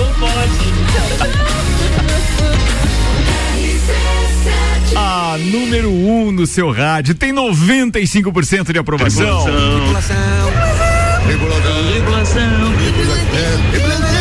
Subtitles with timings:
[4.96, 9.44] A número 1 um no seu rádio tem 95% de aprovação.
[9.44, 10.16] Tripulação.
[13.70, 14.19] Tripulação.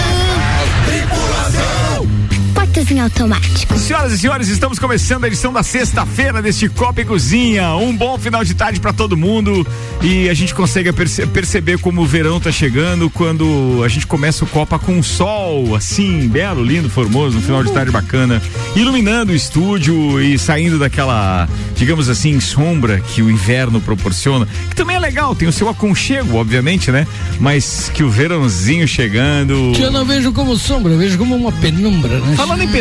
[2.91, 3.77] Em automático.
[3.77, 7.75] Senhoras e senhores, estamos começando a edição da sexta-feira deste Copa e Cozinha.
[7.75, 9.65] Um bom final de tarde para todo mundo
[10.01, 14.43] e a gente consegue perce perceber como o verão tá chegando quando a gente começa
[14.43, 18.41] o Copa com o sol, assim, belo, lindo, formoso, um final de tarde bacana,
[18.75, 24.95] iluminando o estúdio e saindo daquela, digamos assim, sombra que o inverno proporciona, que também
[24.95, 27.05] é legal, tem o seu aconchego, obviamente, né?
[27.39, 29.73] Mas que o verãozinho chegando.
[29.75, 32.35] Que eu não vejo como sombra, eu vejo como uma penumbra, né?
[32.35, 32.78] Falando em penumbra,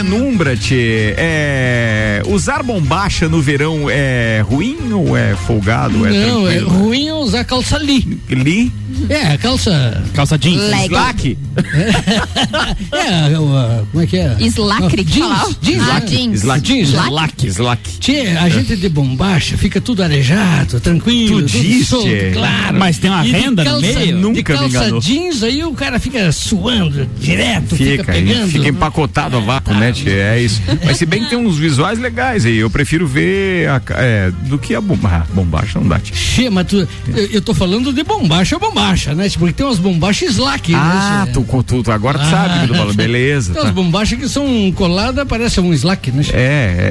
[0.56, 6.06] tchê, é, usar bombacha no verão é ruim ou é folgado?
[6.06, 8.18] É não, é ruim usar calça li.
[8.28, 8.72] Li?
[9.08, 10.02] É, calça.
[10.14, 10.60] Calça jeans.
[10.70, 10.86] Leg.
[10.86, 11.38] Slack?
[12.92, 14.36] É, o, como é que é?
[14.40, 16.06] Slacre, que jeans, jeans, Ah, slack.
[16.10, 16.38] jeans.
[16.40, 17.08] Slack, jeans, Slack.
[17.08, 17.46] slack.
[17.46, 17.90] Slack.
[18.00, 21.42] Tchê, a gente de bombacha fica tudo arejado, tranquilo.
[21.42, 21.88] Tu tudo diz,
[22.32, 22.78] claro.
[22.78, 24.06] Mas tem uma E de renda no calça, meio?
[24.06, 28.48] De Nunca me calça jeans, aí o cara fica suando direto, fica, Fica, pegando.
[28.50, 30.10] fica empacotado a vácuo, né, tchê?
[30.10, 30.60] É isso.
[30.84, 34.58] Mas se bem que tem uns visuais legais aí, eu prefiro ver a, é, do
[34.58, 36.00] que a bomba, ah, bombacha, não dá.
[36.02, 39.28] Che, mas tu, eu, eu tô falando de bombacha, bombacha, né?
[39.38, 41.32] Porque tem umas bombachas slack, Ah, né?
[41.32, 42.30] tu, tu, tu agora tu Ah.
[42.30, 43.52] sabe que tô falando, beleza.
[43.52, 43.68] Tem tá.
[43.68, 46.22] umas bombachas que são coladas, parece um slack, né?
[46.22, 46.32] che?
[46.34, 46.38] É,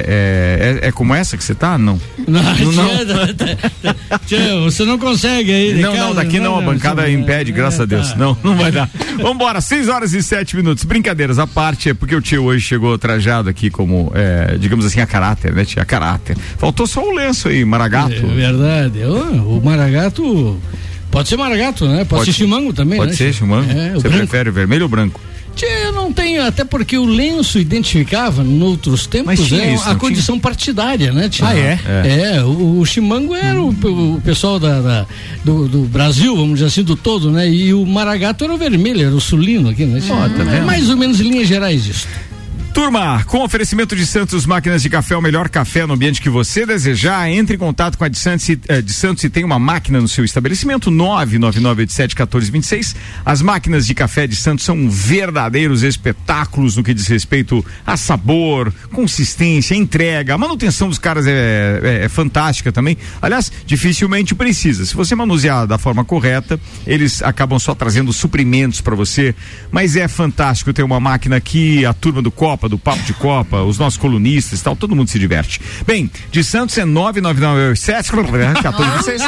[0.08, 1.76] é, é, é como essa que você tá?
[1.78, 2.00] Não.
[2.28, 2.88] Não, não.
[4.26, 5.74] tchê, tchê, você não consegue aí.
[5.80, 8.10] Não, não, casa, daqui não, a bancada você- impede, graças é, a Deus.
[8.12, 8.16] tá.
[8.16, 8.88] Não, não vai dar.
[9.20, 10.84] Vambora, 6 horas e 7 minutos.
[10.84, 15.00] Brincadeiras à parte, é porque o tio hoje chegou trajado aqui como, é, digamos assim,
[15.00, 15.82] a caráter, né, tia?
[15.82, 16.36] A caráter.
[16.56, 18.14] Faltou só o lenço aí, maragato.
[18.14, 19.04] É verdade.
[19.04, 20.56] Ô, o maragato.
[21.10, 21.98] Pode ser maragato, né?
[21.98, 23.16] Pode, Pode- ser chimango também, Pode né?
[23.16, 23.70] ser, chimango.
[23.70, 24.16] É, o Você branco.
[24.18, 25.20] prefere o vermelho ou branco?
[25.60, 29.96] Eu não tenho, até porque o lenço identificava, em outros tempos, tinha é, isso, a
[29.96, 31.42] condição partidária, né, tchê?
[31.44, 31.78] Ah, é?
[32.36, 35.06] É, o, o chimango era o, o pessoal da, da-
[35.44, 37.50] do, do Brasil, vamos dizer assim, do todo, né?
[37.50, 40.00] E o maragato era o vermelho, era o sulino aqui, né?
[40.06, 40.64] Tá vendo?
[40.64, 42.06] Mais ou menos em linhas gerais isso.
[42.78, 46.64] Turma, com oferecimento de Santos Máquinas de Café, o melhor café no ambiente que você
[46.64, 50.00] desejar, entre em contato com a de Santos, eh, de Santos e tem uma máquina
[50.00, 52.94] no seu estabelecimento, 999871426.
[53.26, 58.72] As máquinas de café de Santos são verdadeiros espetáculos no que diz respeito a sabor,
[58.92, 60.34] consistência, entrega.
[60.34, 62.96] A manutenção dos caras é, é- é fantástica também.
[63.20, 64.86] Aliás, dificilmente precisa.
[64.86, 69.34] Se você manusear da forma correta, eles acabam só trazendo suprimentos para você.
[69.72, 73.62] Mas é fantástico ter uma máquina aqui, a turma do Copa, do Papo de Copa,
[73.62, 75.60] os nossos colunistas e tal, todo mundo se diverte.
[75.86, 79.22] Bem, de Santos é 99987 1426.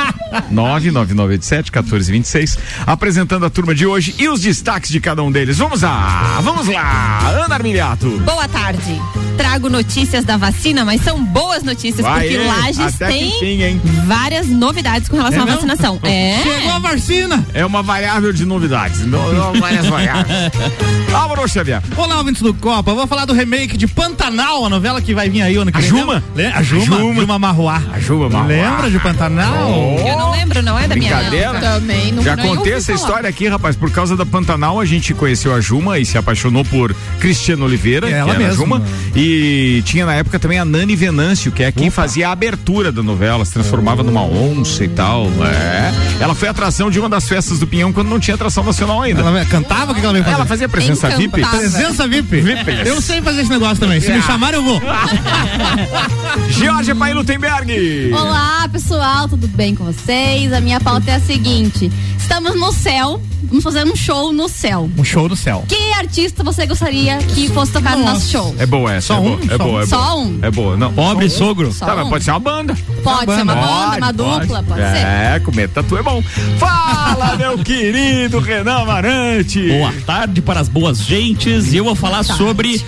[0.50, 2.58] 99987 1426.
[2.86, 5.58] Apresentando a turma de hoje e os destaques de cada um deles.
[5.58, 7.20] Vamos lá, vamos lá.
[7.44, 8.08] Ana Armiliato.
[8.20, 9.00] Boa tarde.
[9.36, 12.46] Trago notícias da vacina, mas são boas notícias, Vai, porque hein?
[12.46, 13.80] Lages tem hein?
[14.06, 15.60] várias novidades com relação É à mesmo?
[15.66, 15.98] vacinação.
[16.02, 16.40] É.
[16.42, 17.46] Chegou a vacina!
[17.54, 19.00] É uma variável de novidades.
[19.06, 20.26] Não, não várias variáveis.
[21.14, 21.82] Álvaro Xavier.
[21.96, 22.92] Olá, ouvintes do Copa.
[22.94, 25.80] Vou falar do remake de Pantanal, a novela que vai vir aí ano que A
[25.80, 25.90] vem.
[25.90, 26.22] Juma?
[26.54, 26.84] A Juma?
[26.84, 27.20] Juma.
[27.20, 27.82] Juma, Marruá.
[27.92, 28.46] A Juba Marruá.
[28.48, 29.70] Lembra de Pantanal?
[30.06, 31.46] Eu não lembro, não é da minha Brincadeira.
[31.50, 31.60] época.
[31.70, 32.98] Também, não Já não contei essa falar.
[32.98, 33.76] história aqui, rapaz.
[33.76, 38.08] Por causa da Pantanal, a gente conheceu a Juma e se apaixonou por Cristiano Oliveira,
[38.08, 38.54] É ela a mesma.
[38.54, 38.82] Juma.
[39.14, 43.02] E tinha na época também a Nani Venâncio, que é quem fazia a abertura da
[43.02, 45.26] novela, se transformava numa onça e tal.
[45.44, 45.92] É.
[46.22, 49.20] Ela foi atração de uma das festas do Pinhão quando não tinha atração nacional ainda.
[49.20, 49.92] Ela cantava?
[49.92, 50.36] O que ela veio fazer?
[50.36, 51.40] Ela fazia presença VIP.
[51.42, 52.40] Presença VIP.
[52.40, 52.70] VIP.
[52.86, 54.00] Eu sei fazer esse negócio também.
[54.00, 54.80] Se me chamarem, eu vou.
[56.50, 58.10] Georgia Pai Lutemberg.
[58.12, 60.52] Olá, pessoal, tudo bem com vocês?
[60.52, 64.88] A minha pauta é a seguinte: estamos no céu, vamos fazer um show no céu.
[64.96, 65.64] Um show no céu.
[65.66, 68.54] Que artista você gostaria que fosse tocar no nosso show?
[68.58, 69.40] É boa essa, Só é boa, um?
[69.42, 69.82] é Só boa, um?
[69.82, 70.14] é Só boa.
[70.16, 70.38] um?
[70.42, 70.92] É boa, não.
[70.92, 71.72] Pobre sogro.
[71.72, 72.10] Só Tá, mas um?
[72.10, 72.78] pode ser uma banda.
[73.02, 74.96] Pode ser uma banda, uma dupla, pode ser.
[74.98, 76.22] É, comer tatu é bom.
[76.58, 79.66] Fala, meu querido Renan Amarante.
[79.68, 81.72] Boa tarde para as boas gentes.
[81.72, 82.80] E eu vou falar sobre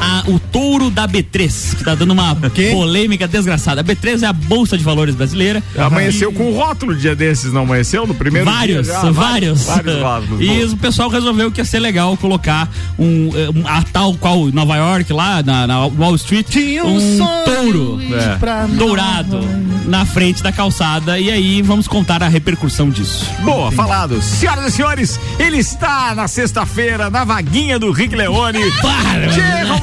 [0.00, 2.36] a- o touro da B3, que tá dando uma
[2.72, 3.80] polêmica desgraçada.
[3.80, 5.62] A B3 é a Bolsa de Valores brasileira.
[5.76, 8.06] Amanheceu com um rótulo dia desses, não amanheceu?
[8.06, 9.10] No primeiro Vários, dia já?
[9.10, 9.64] vários.
[9.64, 10.40] Vários rótulos.
[10.40, 14.76] E o pessoal resolveu que ia ser legal colocar um, um- a tal qual Nova
[14.76, 18.66] York, lá na, na Wall Street, Tinha um um touro É.
[18.76, 19.40] dourado
[19.86, 21.18] na frente da calçada.
[21.18, 23.24] E aí vamos contar a repercussão disso.
[23.42, 24.20] Boa, falado.
[24.22, 28.58] Senhoras e senhores, ele está na sexta-feira, na vaguinha do Rick Leone.
[28.82, 29.28] Para,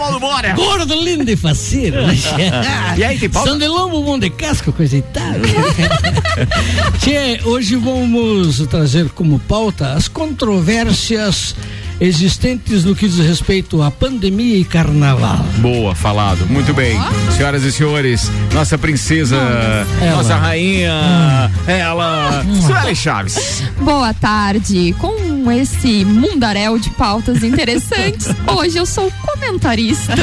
[0.04, 0.54] Romualdo Bora.
[0.54, 1.98] Gordo, lindo e faceiro.
[2.98, 3.50] E aí, tem pauta?
[3.50, 5.24] São de lombo, mão de casco, coisa e tal.
[7.00, 11.56] Tchê, hoje vamos trazer como pauta as controvérsias
[12.00, 15.44] existentes no que diz respeito à pandemia e carnaval.
[15.58, 16.46] Boa, falado.
[16.48, 17.00] Muito bem.
[17.36, 19.38] Senhoras e senhores, nossa princesa,
[20.02, 20.18] Ela.
[20.18, 23.64] nossa rainha, ela, Sueli Chaves.
[23.80, 24.94] Boa tarde.
[25.00, 30.14] Com esse mundaréu de pautas interessantes, hoje eu sou comentarista.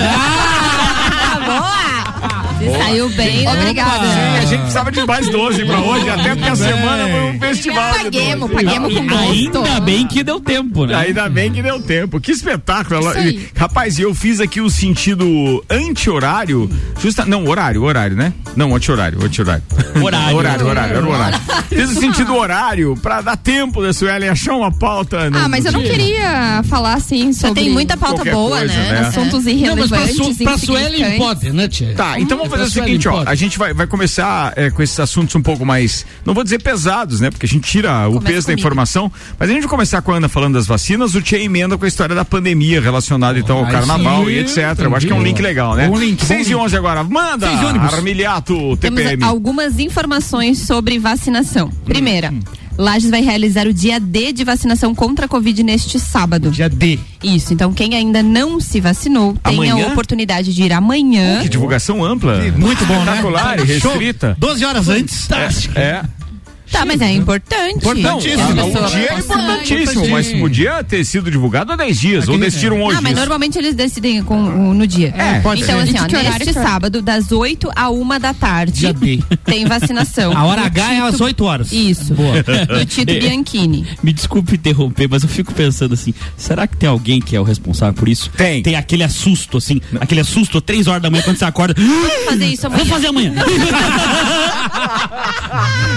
[2.60, 3.52] Você saiu bem, né?
[3.52, 4.04] Obrigada.
[4.06, 7.38] Sim, a gente precisava de mais 12 pra hoje, até porque a semana foi um
[7.40, 7.94] festival.
[7.94, 8.54] Paguemos, 12.
[8.64, 9.58] paguemos com gosto.
[9.64, 10.94] Ainda bem que deu tempo, né?
[10.94, 12.20] Ainda bem que deu tempo.
[12.20, 13.00] Que espetáculo.
[13.00, 13.48] Ela- Isso aí.
[13.56, 16.68] Rapaz, eu fiz aqui o sentido anti-horário.
[17.00, 17.24] Justa...
[17.24, 18.32] Não, horário, horário, né?
[18.56, 19.62] Não, anti-horário, anti-horário.
[20.02, 20.36] Horário.
[20.36, 21.40] horário, horário, era o horário.
[21.70, 25.30] Fiz o sentido horário pra dar tempo da Sueli achar uma pauta.
[25.30, 28.74] no- Ah, mas eu não queria falar assim Só sobre tem muita pauta boa, coisa,
[28.74, 28.92] né?
[28.92, 28.98] né?
[29.08, 30.16] assuntos Não, mas pra, irrelevantes.
[30.16, 31.18] Su, pra Suelen insignificantes.
[31.18, 31.94] pode, né, Tia?
[31.94, 33.22] Tá, então vamos fazer o seguinte, ó.
[33.26, 36.62] A gente vai, vai começar é, com esses assuntos um pouco mais, não vou dizer
[36.62, 37.30] pesados, né?
[37.30, 38.60] Porque a gente tira o Começa peso da comigo.
[38.60, 39.12] informação.
[39.38, 41.84] Mas a gente vai começar com a Ana falando das vacinas, o Tia emenda com
[41.84, 44.58] a história da pandemia relacionada então ao carnaval sim, e etc.
[44.80, 45.88] Eu acho que é um link legal, né?
[45.88, 46.64] Um link, 6 bom e link.
[46.64, 47.04] 11 agora.
[47.04, 47.48] Manda!
[47.48, 49.24] Armiliato, Temos TPM.
[49.24, 51.68] algumas informações sobre vacinação.
[51.68, 52.32] Hum, Primeira,
[52.80, 56.50] Lages vai realizar o dia D de vacinação contra a Covid neste sábado.
[56.50, 56.98] Dia D.
[57.22, 61.42] Isso, então quem ainda não se vacinou tem a oportunidade de ir amanhã.
[61.42, 62.40] Que divulgação ampla.
[62.56, 63.16] Muito bom, né?
[63.16, 63.90] Espetacular e Show.
[63.90, 64.34] restrita.
[64.38, 65.28] 12 horas antes.
[65.74, 66.02] É.
[66.70, 67.84] Tá, mas é importante.
[67.84, 68.42] Não, Importantíssimo.
[68.42, 72.38] a- Pessoa o dia é importantíssimo, mas podia ter sido divulgado há 10 dias, ou
[72.38, 72.96] decidiram hoje.
[72.96, 73.20] Ah, mas isso.
[73.20, 75.12] normalmente eles decidem com, no dia.
[75.16, 75.96] É, pode então, ser.
[75.96, 76.52] assim, ó, neste é?
[76.52, 78.94] sábado, das 8 a 1 da tarde,
[79.44, 80.32] tem vacinação.
[80.36, 81.72] A hora H é às 8 horas.
[81.72, 82.14] Isso.
[82.14, 82.42] Boa.
[82.42, 83.86] Do Tito Bianchini.
[84.02, 87.44] Me desculpe interromper, mas eu fico pensando assim, será que tem alguém que é o
[87.44, 88.30] responsável por isso?
[88.36, 88.62] Tem.
[88.62, 91.74] Tem aquele assusto, assim, aquele assusto, três horas da manhã quando você acorda.
[91.76, 92.84] Vamos fazer isso amanhã.
[92.84, 93.34] Vou fazer amanhã.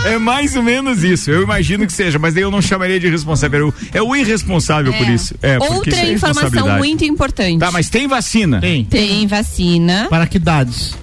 [0.06, 1.30] É mais ou menos isso.
[1.30, 3.74] Eu imagino que seja, mas daí eu não chamaria de responsável.
[3.94, 5.36] É o, é irresponsável por isso.
[5.42, 7.60] É, Outra isso é informação muito importante.
[7.60, 8.60] Tá, mas tem vacina?
[8.60, 8.86] Tem.
[8.86, 10.95] Tem vacina Para que idades?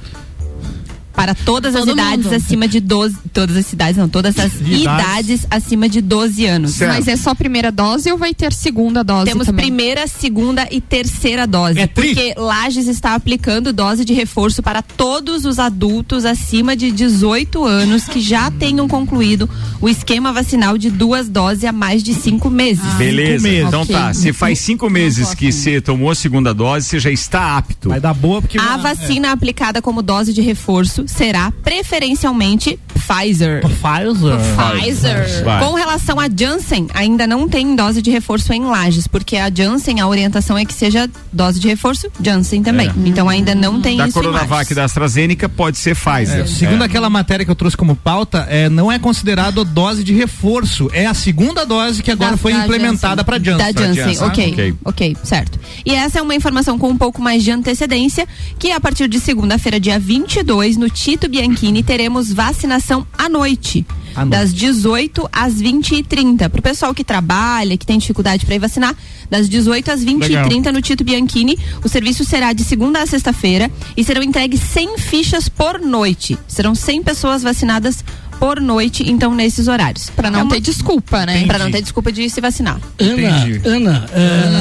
[1.21, 2.35] Para todas as Todo idades mundo.
[2.35, 3.15] acima de 12.
[3.31, 4.81] Todas as idades, não, todas as Idades.
[4.81, 6.71] idades acima de 12 anos.
[6.73, 6.95] Certo.
[6.95, 9.67] Mas é só a primeira dose ou vai ter segunda dose Temos também?
[9.67, 11.79] primeira, segunda e terceira dose.
[11.79, 12.15] É tri?
[12.15, 18.05] porque Lages está aplicando dose de reforço para todos os adultos acima de 18 anos
[18.05, 22.83] que já tenham concluído o esquema vacinal de duas doses há mais de cinco meses.
[22.95, 23.47] Beleza.
[23.47, 23.69] meses.
[23.69, 23.95] Então Ok.
[23.95, 24.15] tá.
[24.15, 27.91] Se faz cinco meses que você tomou a segunda dose, você já está apto.
[27.91, 28.59] Vai dar boa porque.
[28.59, 33.63] A vacina aplicada como dose de reforço será preferencialmente Pfizer.
[33.63, 34.39] Pfizer.
[34.79, 35.45] Pfizer.
[35.45, 35.65] Vai.
[35.65, 40.01] Com relação à Janssen, ainda não tem dose de reforço em Lages, porque a Janssen,
[40.01, 42.89] a orientação é que seja dose de reforço, Janssen também.
[43.05, 46.41] Então ainda não tem Da isso em Coronavac e da AstraZeneca pode ser Pfizer.
[46.43, 46.87] É, segundo É.
[46.87, 50.89] aquela matéria que eu trouxe como pauta, é, não é considerado dose de reforço.
[50.93, 53.73] É a segunda dose que agora Da- foi da implementada para Janssen.
[53.73, 54.53] Da Janssen, Janssen, ok.
[54.53, 54.75] ok.
[54.85, 55.59] ok, certo.
[55.85, 58.27] E essa é uma informação com um pouco mais de antecedência,
[58.59, 63.87] que a partir de segunda-feira, dia 22, no Tito Bianchini, teremos vacinação à noite.
[64.15, 64.31] À noite.
[64.31, 66.47] Das 18 às 20h30.
[66.51, 68.95] Pro pessoal que trabalha, que tem dificuldade para ir vacinar,
[69.31, 71.59] das 18 às 20h30 no Tito Bianchini.
[71.83, 76.37] O serviço será de segunda a sexta-feira e serão entregues 100 fichas por noite.
[76.47, 78.05] Serão 100 pessoas vacinadas
[78.41, 80.09] por noite, então, nesses horários.
[80.11, 81.45] Pra não É uma- ter desculpa, né?
[81.47, 82.81] Pra não ter desculpa de se vacinar.
[82.99, 83.13] Ana,
[83.47, 83.69] Entendi.
[83.69, 84.09] Ana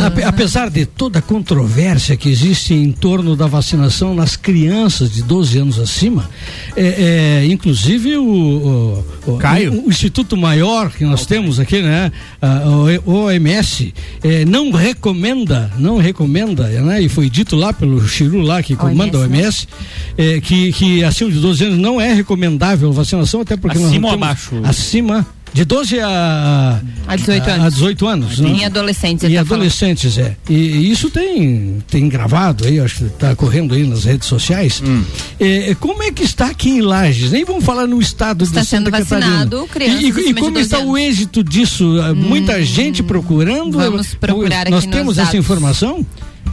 [0.07, 5.23] ape- apesar de toda a controvérsia que existe em torno da vacinação nas crianças de
[5.23, 6.30] 12 anos acima,
[6.75, 9.71] eh, eh, inclusive o, o- o- Caio?
[9.73, 12.11] o- o Instituto Maior que nós temos aqui, né,
[12.42, 12.63] a-
[13.06, 18.61] o OMS, eh, não recomenda, não recomenda, né, e foi dito lá pelo Chiru lá
[18.61, 19.68] que comanda a OMS,
[20.18, 23.85] eh, que, que acima de 12 anos não é recomendável a vacinação, até porque nós
[23.90, 24.61] Acima ou abaixo?
[24.64, 27.66] Acima de 12 a, A 18 a, anos.
[27.66, 28.40] a 18 anos.
[28.40, 28.49] né?
[28.49, 29.61] Em adolescentes, ele E tá falando.
[29.64, 30.38] adolescentes, é.
[30.47, 34.80] E, e isso tem, tem gravado aí, acho que está correndo aí nas redes sociais.
[34.85, 35.04] Hum.
[35.40, 37.31] É, como é que está aqui em Lages?
[37.31, 39.68] Nem vamos falar no estado Está de Santa vacinado Catarina.
[39.97, 40.99] crianças E, e- e como 12 está o anos.
[40.99, 41.83] êxito disso?
[42.16, 43.80] Muita gente procurando?
[43.80, 45.40] Vamos procurar Nós aqui nos temos essa dados.
[45.40, 46.06] informação?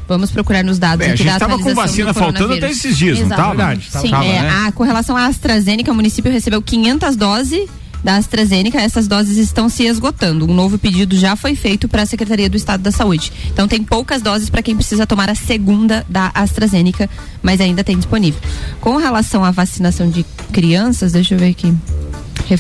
[0.09, 2.71] Vamos procurar nos dados Bem, a aqui gente da tava com vacina do faltando até
[2.71, 3.43] esses dias, não Exato.
[3.43, 3.57] tava?
[3.57, 4.67] Verdade, Sim, tava, é, né?
[4.67, 7.69] a, com relação à AstraZeneca, o município recebeu 500 doses
[8.05, 10.49] da AstraZeneca, essas doses estão se esgotando.
[10.49, 13.33] Um novo pedido já foi feito para a Secretaria do Estado da Saúde.
[13.53, 17.11] Então tem poucas doses para quem precisa tomar a segunda da AstraZeneca,
[17.43, 18.41] mas ainda tem disponível.
[18.81, 21.75] Com relação à vacinação de crianças, deixa eu ver aqui.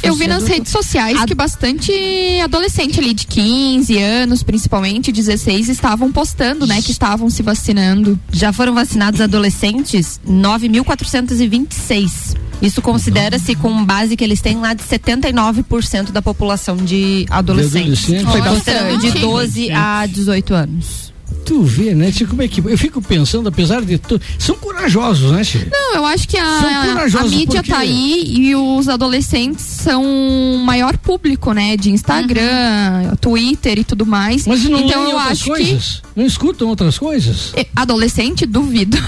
[0.03, 1.93] Eu vi nas redes sociais A- que bastante
[2.43, 8.19] adolescente ali de 15 anos, principalmente 16, estavam postando, né, que estavam se vacinando.
[8.33, 12.35] Já foram vacinados adolescentes 9.426.
[12.63, 18.07] Isso considera-se com base que eles têm lá de 79% da população de adolescentes.
[18.07, 18.35] De adolescentes.
[18.35, 19.21] Olha, Considerando de bastante.
[19.21, 21.13] 12 a 18 anos.
[21.47, 22.11] Tu vê, né?
[22.11, 22.61] Tio, como é que.
[22.61, 24.21] Eu fico pensando, apesar de tudo.
[24.39, 25.67] São corajosos, né, Tio?
[25.71, 26.45] Não, eu acho que a,
[27.21, 31.77] a mídia porque- tá aí e os adolescentes são o maior público, né?
[31.77, 34.47] De Instagram, Twitter e tudo mais.
[34.47, 36.03] Mas não então eu outras acho coisas?
[36.17, 37.53] Não escutam outras coisas?
[37.55, 37.61] que.
[37.61, 38.99] eh, Adolescente, duvido.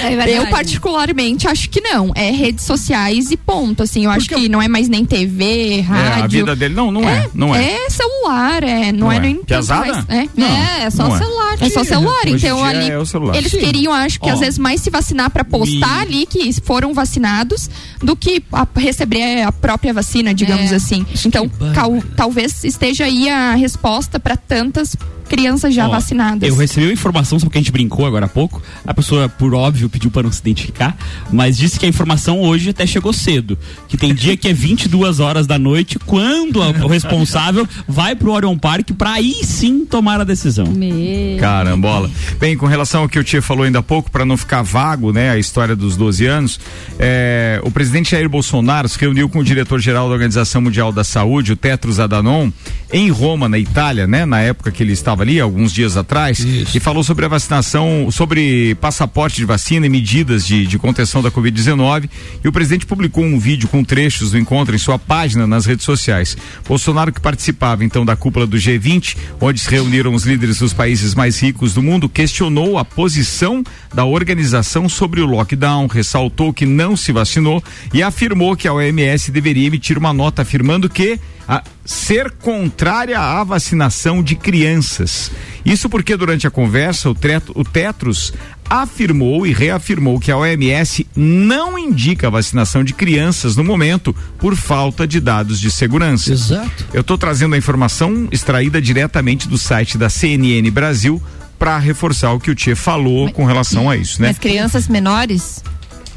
[0.00, 0.38] É.
[0.38, 2.10] Eu, particularmente, acho que não.
[2.14, 3.82] É redes sociais e ponto.
[3.82, 6.24] Assim, eu acho Porque- que não é mais nem TV, É, rádio.
[6.24, 7.72] a vida dele não, não é, não é.
[7.74, 9.20] É celular, é, não, Não é, é.
[9.20, 10.04] nem mais.
[10.08, 11.18] É, Não, é, é só não o é.
[11.18, 11.57] celular.
[11.60, 13.36] É só celular, Hoje então ali é o celular.
[13.36, 13.58] eles Sim.
[13.58, 14.32] queriam, acho que Ó.
[14.32, 17.68] às vezes mais se vacinar pra postar E- ali que foram vacinados
[18.02, 20.76] do que a- receber a própria vacina, digamos É.
[20.76, 21.04] assim.
[21.26, 24.96] Então, cal- talvez esteja aí a resposta pra tantas
[25.28, 26.48] crianças já Ó, vacinadas.
[26.48, 28.60] Eu recebi uma informação sobre o que a gente brincou agora há pouco.
[28.86, 30.96] A pessoa, por óbvio, pediu para não se identificar,
[31.30, 33.56] mas disse que a informação hoje até chegou cedo.
[33.86, 38.32] Que tem dia que é 22 horas da noite, quando a- o responsável vai pro
[38.32, 40.66] Orion Park para aí sim tomar a decisão.
[40.66, 42.10] Me- Carambola.
[42.40, 45.12] Bem, com relação ao que o Tia falou ainda há pouco, para não ficar vago,
[45.12, 46.58] né, a história dos 12 anos,
[46.98, 51.52] é, o presidente Jair Bolsonaro se reuniu com o diretor-geral da Organização Mundial da Saúde,
[51.52, 52.50] o Tetros Adhanom,
[52.92, 56.76] em Roma, na Itália, né, na época que ele estava ali, alguns dias atrás, Isso.
[56.76, 61.30] e falou sobre a vacinação, sobre passaporte de vacina e medidas de, de contenção da
[61.30, 62.08] Covid-19.
[62.42, 65.84] E o presidente publicou um vídeo com trechos do encontro em sua página nas redes
[65.84, 66.36] sociais.
[66.66, 71.14] Bolsonaro, que participava então da cúpula do G20, onde se reuniram os líderes dos países
[71.14, 73.62] mais ricos do mundo, questionou a posição
[73.94, 79.30] da organização sobre o lockdown, ressaltou que não se vacinou e afirmou que a OMS
[79.30, 85.30] deveria emitir uma nota afirmando que a ser contrária à vacinação de crianças.
[85.64, 88.34] Isso porque durante a conversa o, treto, o Tetros
[88.68, 94.54] afirmou e reafirmou que a OMS não indica a vacinação de crianças no momento por
[94.54, 96.32] falta de dados de segurança.
[96.32, 96.84] Exato.
[96.92, 101.22] Eu estou trazendo a informação extraída diretamente do site da CNN Brasil
[101.58, 104.28] para reforçar o que o Tia falou com relação a isso, né?
[104.28, 105.62] Mas crianças menores,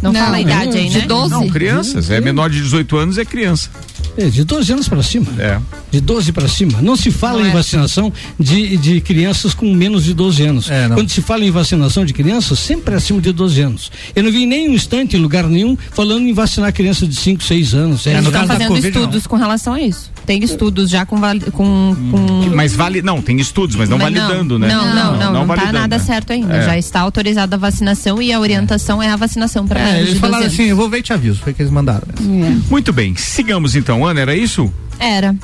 [0.02, 1.06] não, Não, fala a idade aí, de né?
[1.06, 1.30] 12.
[1.30, 2.10] Não, crianças.
[2.10, 3.70] É menor de 18 anos é criança.
[4.18, 5.28] É, de 12 anos para cima.
[5.40, 5.58] É.
[5.90, 6.82] De 12 para cima.
[6.82, 7.54] Não se fala Não em é.
[7.54, 10.70] vacinação de, de crianças com menos de 12 anos.
[10.70, 10.96] É, não.
[10.96, 13.92] Quando se fala em vacinação de crianças, sempre é acima de 12 anos.
[14.16, 17.44] Eu não vi nem um instante, em lugar nenhum, falando em vacinar crianças de 5,
[17.44, 18.06] 6 anos.
[18.08, 19.02] É, É, Estão da fazendo Covid, não.
[19.02, 20.12] estudos com relação a isso.
[20.26, 21.18] Tem estudos já com,
[21.52, 24.68] com, com Mas vale, não, tem estudos, mas não Mas validando, né?
[24.68, 26.04] Não, não, não, não, tá validando, nada né?
[26.04, 26.54] certo ainda.
[26.58, 26.66] É.
[26.66, 30.20] Já está autorizada a vacinação e a orientação é, a vacinação para É, eles de
[30.20, 30.54] 12 falaram anos.
[30.54, 31.40] assim, eu vou ver e te aviso.
[31.42, 32.04] Foi que eles mandaram.
[32.20, 32.64] mesmo.
[32.70, 34.72] Muito bem, sigamos então, Ana, era isso?
[35.02, 35.36] Era.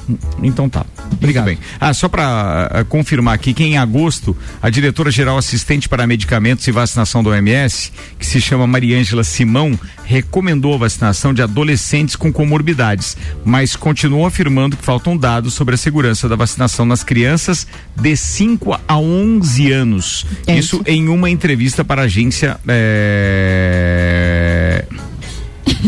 [0.43, 0.85] Então tá.
[1.11, 1.45] Obrigado.
[1.45, 1.57] Bem.
[1.79, 7.23] Ah, só para confirmar aqui que em agosto, a diretora-geral assistente para medicamentos e vacinação
[7.23, 13.75] da OMS, que se chama Mariângela Simão, recomendou a vacinação de adolescentes com comorbidades, mas
[13.75, 18.99] continuou afirmando que faltam dados sobre a segurança da vacinação nas crianças de 5 a
[18.99, 20.25] 11 anos.
[20.45, 22.59] É isso em uma entrevista para a agência.
[22.67, 23.87] é,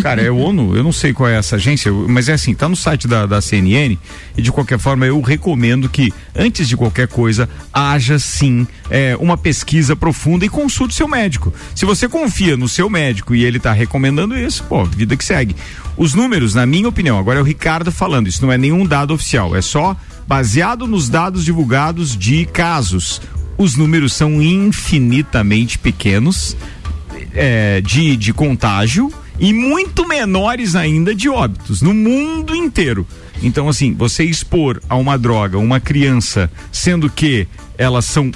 [0.02, 2.76] Cara, é ONU, eu não sei qual é essa agência, mas é assim, tá no
[2.76, 3.98] site da, da CNN
[4.38, 9.38] e de qualquer forma eu recomendo que, antes de qualquer coisa, haja sim é, uma
[9.38, 11.54] pesquisa profunda e consulte seu médico.
[11.76, 15.56] Se você confia no seu médico e ele tá recomendando isso, pô, vida que segue.
[15.98, 19.14] Os números, na minha opinião, agora é o Ricardo falando, isso não é nenhum dado
[19.14, 19.96] oficial, é só
[20.28, 23.22] baseado nos dados divulgados de casos.
[23.58, 26.56] Os números são infinitamente pequenos
[27.34, 33.06] é, de, de contágio e muito menores ainda de óbitos no mundo inteiro.
[33.42, 38.32] Então, assim, você expor a uma droga uma criança, sendo que elas são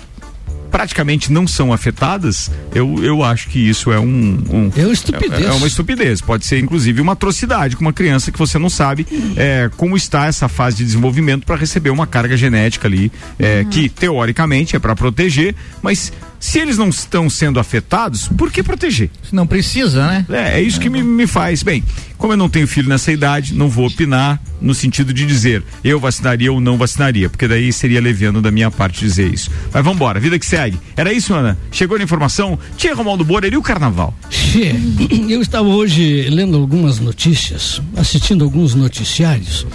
[0.73, 5.45] praticamente não são afetadas, eu, eu acho que isso é um, um É uma estupidez.
[5.45, 6.19] É, é uma estupidez.
[6.19, 9.05] Pode ser, inclusive, uma atrocidade com uma criança que você não sabe
[9.37, 13.87] é, como está essa fase de desenvolvimento para receber uma carga genética ali, é, que
[13.87, 16.11] teoricamente é para proteger, mas
[16.43, 19.09] se eles não estão sendo afetados, por que proteger?
[19.23, 20.25] Se não precisa, né?
[20.29, 21.63] É, é isso que me, me faz.
[21.63, 21.81] Bem,
[22.17, 26.01] como eu não tenho filho nessa idade, não vou opinar no sentido de dizer eu
[26.01, 29.49] vacinaria ou não vacinaria, porque daí seria leviano da minha parte dizer isso.
[29.73, 30.77] Mas vamos embora, vida que segue.
[30.97, 31.57] Era isso, Ana?
[31.71, 32.59] Chegou a informação?
[32.75, 34.13] Tinha Romualdo Borer e o carnaval.
[34.29, 34.75] Che,
[35.29, 39.65] Eu estava hoje lendo algumas notícias, assistindo alguns noticiários,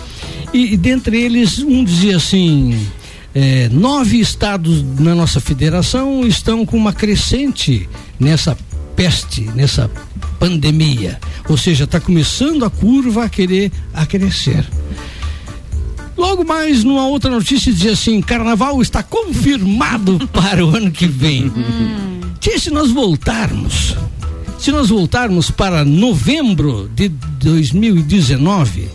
[0.53, 2.79] e, e dentre eles um dizia assim:
[3.35, 8.57] é, nove estados na nossa federação estão com uma crescente nessa
[8.97, 9.91] peste, nessa
[10.39, 11.21] pandemia.
[11.49, 14.65] Ou seja, está começando a curva a querer a crescer.
[16.17, 21.53] Logo mais, numa outra notícia, dizia assim: carnaval está confirmado para o ano que vem.
[22.41, 23.97] Tia, se nós voltarmos
[24.59, 28.89] se nós voltarmos para novembro de 2019,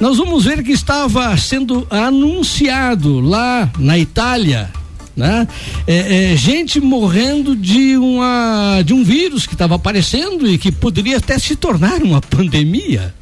[0.00, 4.70] nós vamos ver que estava sendo anunciado lá na Itália,
[5.14, 5.46] né?
[5.86, 11.18] É, é, gente morrendo de uma de um vírus que estava aparecendo e que poderia
[11.18, 13.14] até se tornar uma pandemia.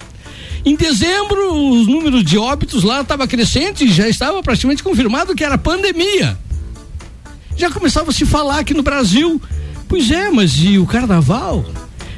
[0.64, 5.42] Em dezembro, os números de óbitos lá estavam crescentes e já estava praticamente confirmado que
[5.42, 6.38] era pandemia.
[7.56, 9.42] Já começava a se falar aqui no Brasil.
[9.88, 11.64] Pois é, mas e o carnaval?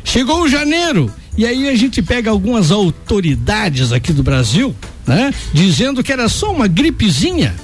[0.05, 1.11] Chegou o janeiro.
[1.37, 4.75] E aí a gente pega algumas autoridades aqui do Brasil,
[5.07, 5.33] né?
[5.53, 7.55] Dizendo que era só uma gripezinha.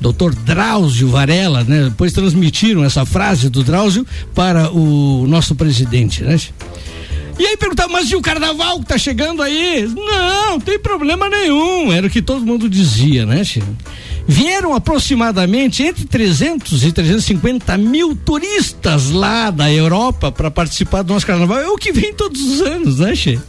[0.00, 1.84] Doutor Drauzio Varela, né?
[1.84, 6.38] Depois transmitiram essa frase do Drauzio para o nosso presidente, né?
[7.38, 9.86] E aí perguntava, mas e o carnaval que tá chegando aí?
[9.86, 11.92] Não, não tem problema nenhum.
[11.92, 13.66] Era o que todo mundo dizia, né, Chico?
[14.30, 21.26] Vieram aproximadamente entre 300 e 350 mil turistas lá da Europa para participar do nosso
[21.26, 21.58] carnaval.
[21.58, 23.40] É o que vem todos os anos, né, Che?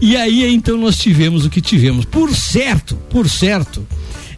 [0.00, 2.06] E aí então nós tivemos o que tivemos.
[2.06, 3.86] Por certo, por certo,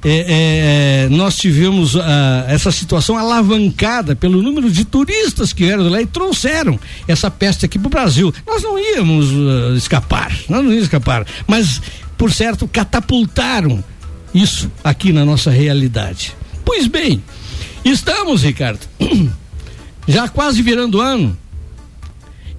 [0.04, 2.00] é, é, nós tivemos uh,
[2.48, 7.78] essa situação alavancada pelo número de turistas que vieram lá e trouxeram essa peste aqui
[7.78, 8.34] para o Brasil.
[8.44, 11.80] Nós não íamos uh, escapar, nós não íamos escapar, mas,
[12.18, 13.84] por certo, catapultaram
[14.34, 16.34] isso aqui na nossa realidade.
[16.64, 17.22] Pois bem,
[17.84, 18.80] estamos, Ricardo,
[20.06, 21.37] já quase virando ano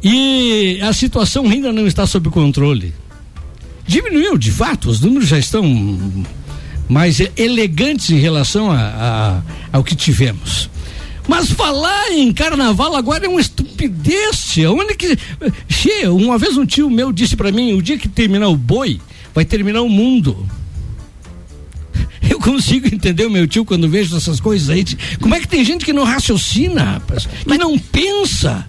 [0.03, 2.93] e a situação ainda não está sob controle.
[3.85, 5.63] Diminuiu, de fato, os números já estão
[6.89, 10.69] mais elegantes em relação a, a, ao que tivemos.
[11.27, 14.57] Mas falar em carnaval agora é uma estupidez.
[14.67, 15.17] Onde que.
[15.69, 18.99] Che, uma vez um tio meu disse para mim: o dia que terminar o boi,
[19.33, 20.45] vai terminar o mundo.
[22.31, 24.85] Eu consigo entender o meu tio quando vejo essas coisas aí.
[25.19, 27.27] Como é que tem gente que não raciocina, rapaz?
[27.45, 28.65] Que não pensa?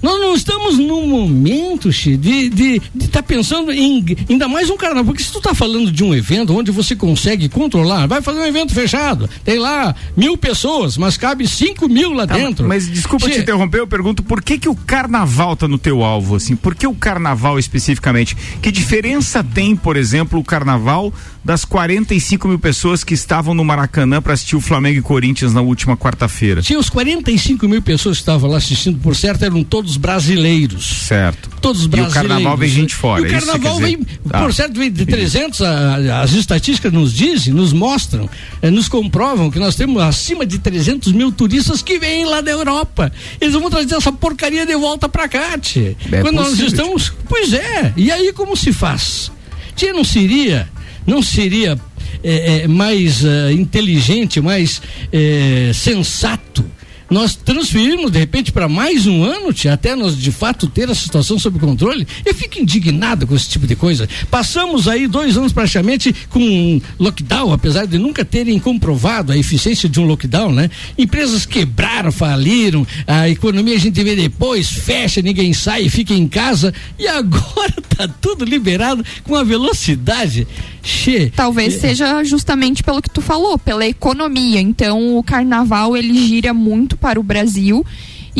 [0.00, 4.70] Nós não estamos num momento, Xi, de estar de, de tá pensando em ainda mais
[4.70, 5.06] um carnaval.
[5.06, 8.46] Porque se tu está falando de um evento onde você consegue controlar, vai fazer um
[8.46, 12.66] evento fechado, tem lá mil pessoas, mas cabe cinco mil lá tá, dentro.
[12.66, 16.36] Mas desculpa te interromper, eu pergunto por que que o carnaval tá no teu alvo,
[16.36, 16.54] assim?
[16.54, 18.36] Por que o carnaval especificamente?
[18.62, 21.12] Que diferença tem, por exemplo, o carnaval
[21.48, 25.62] das 45 mil pessoas que estavam no Maracanã para assistir o Flamengo e Corinthians na
[25.62, 26.60] última quarta-feira?
[26.60, 31.06] Tinha os 45 mil pessoas que estavam lá assistindo, por certo, eram todos brasileiros.
[31.06, 31.48] Certo.
[31.62, 32.14] Todos brasileiros.
[32.14, 33.22] E o carnaval vem gente fora.
[33.22, 37.54] E o carnaval vem, ah, por certo, vem de 300, a, as estatísticas nos dizem,
[37.54, 38.28] nos mostram,
[38.60, 42.50] eh, nos comprovam que nós temos acima de 300 mil turistas que vêm lá da
[42.50, 43.10] Europa.
[43.40, 45.96] Eles vão trazer essa porcaria de volta para cá, tchê.
[46.12, 47.12] É Quando possível, nós estamos.
[47.26, 47.94] Pois é.
[47.96, 49.32] E aí como se faz?
[49.74, 50.68] Tia, não seria
[51.08, 51.80] não seria
[52.22, 56.64] é, é, mais uh, inteligente, mais é, sensato
[57.10, 60.94] nós transferirmos de repente para mais um ano, tia, até nós de fato ter a
[60.94, 64.08] situação sob controle, eu fico indignado com esse tipo de coisa.
[64.30, 69.98] Passamos aí dois anos praticamente com lockdown, apesar de nunca terem comprovado a eficiência de
[69.98, 70.70] um lockdown, né?
[70.96, 76.74] Empresas quebraram, faliram, a economia a gente vê depois, fecha, ninguém sai, fica em casa
[76.98, 80.46] e agora tá tudo liberado com a velocidade.
[80.82, 81.78] Che, Talvez é...
[81.78, 84.60] seja justamente pelo que tu falou, pela economia.
[84.60, 87.84] Então o carnaval ele gira muito para o Brasil.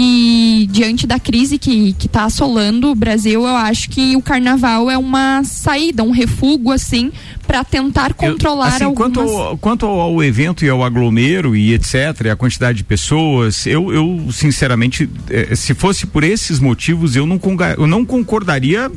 [0.01, 4.97] E diante da crise que está assolando o Brasil, eu acho que o carnaval é
[4.97, 7.11] uma saída, um refúgio, assim,
[7.45, 9.13] para tentar controlar eu, assim, algumas...
[9.13, 13.67] Quanto ao, quanto ao evento e ao aglomero e etc., e a quantidade de pessoas,
[13.67, 17.41] eu, eu sinceramente, eh, se fosse por esses motivos, eu não,
[17.77, 18.89] eu não concordaria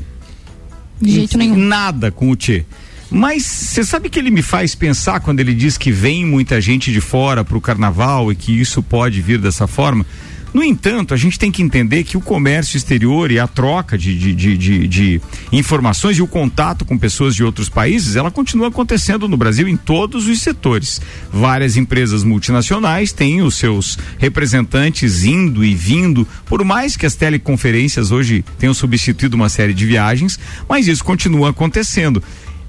[1.01, 1.57] de jeito nenhum.
[1.57, 2.63] nada com o Tchê.
[3.11, 6.93] Mas você sabe que ele me faz pensar quando ele diz que vem muita gente
[6.93, 10.05] de fora para o carnaval e que isso pode vir dessa forma?
[10.53, 14.17] No entanto, a gente tem que entender que o comércio exterior e a troca de,
[14.17, 18.67] de, de, de, de informações e o contato com pessoas de outros países, ela continua
[18.67, 21.01] acontecendo no Brasil em todos os setores.
[21.31, 28.11] Várias empresas multinacionais têm os seus representantes indo e vindo, por mais que as teleconferências
[28.11, 32.21] hoje tenham substituído uma série de viagens, mas isso continua acontecendo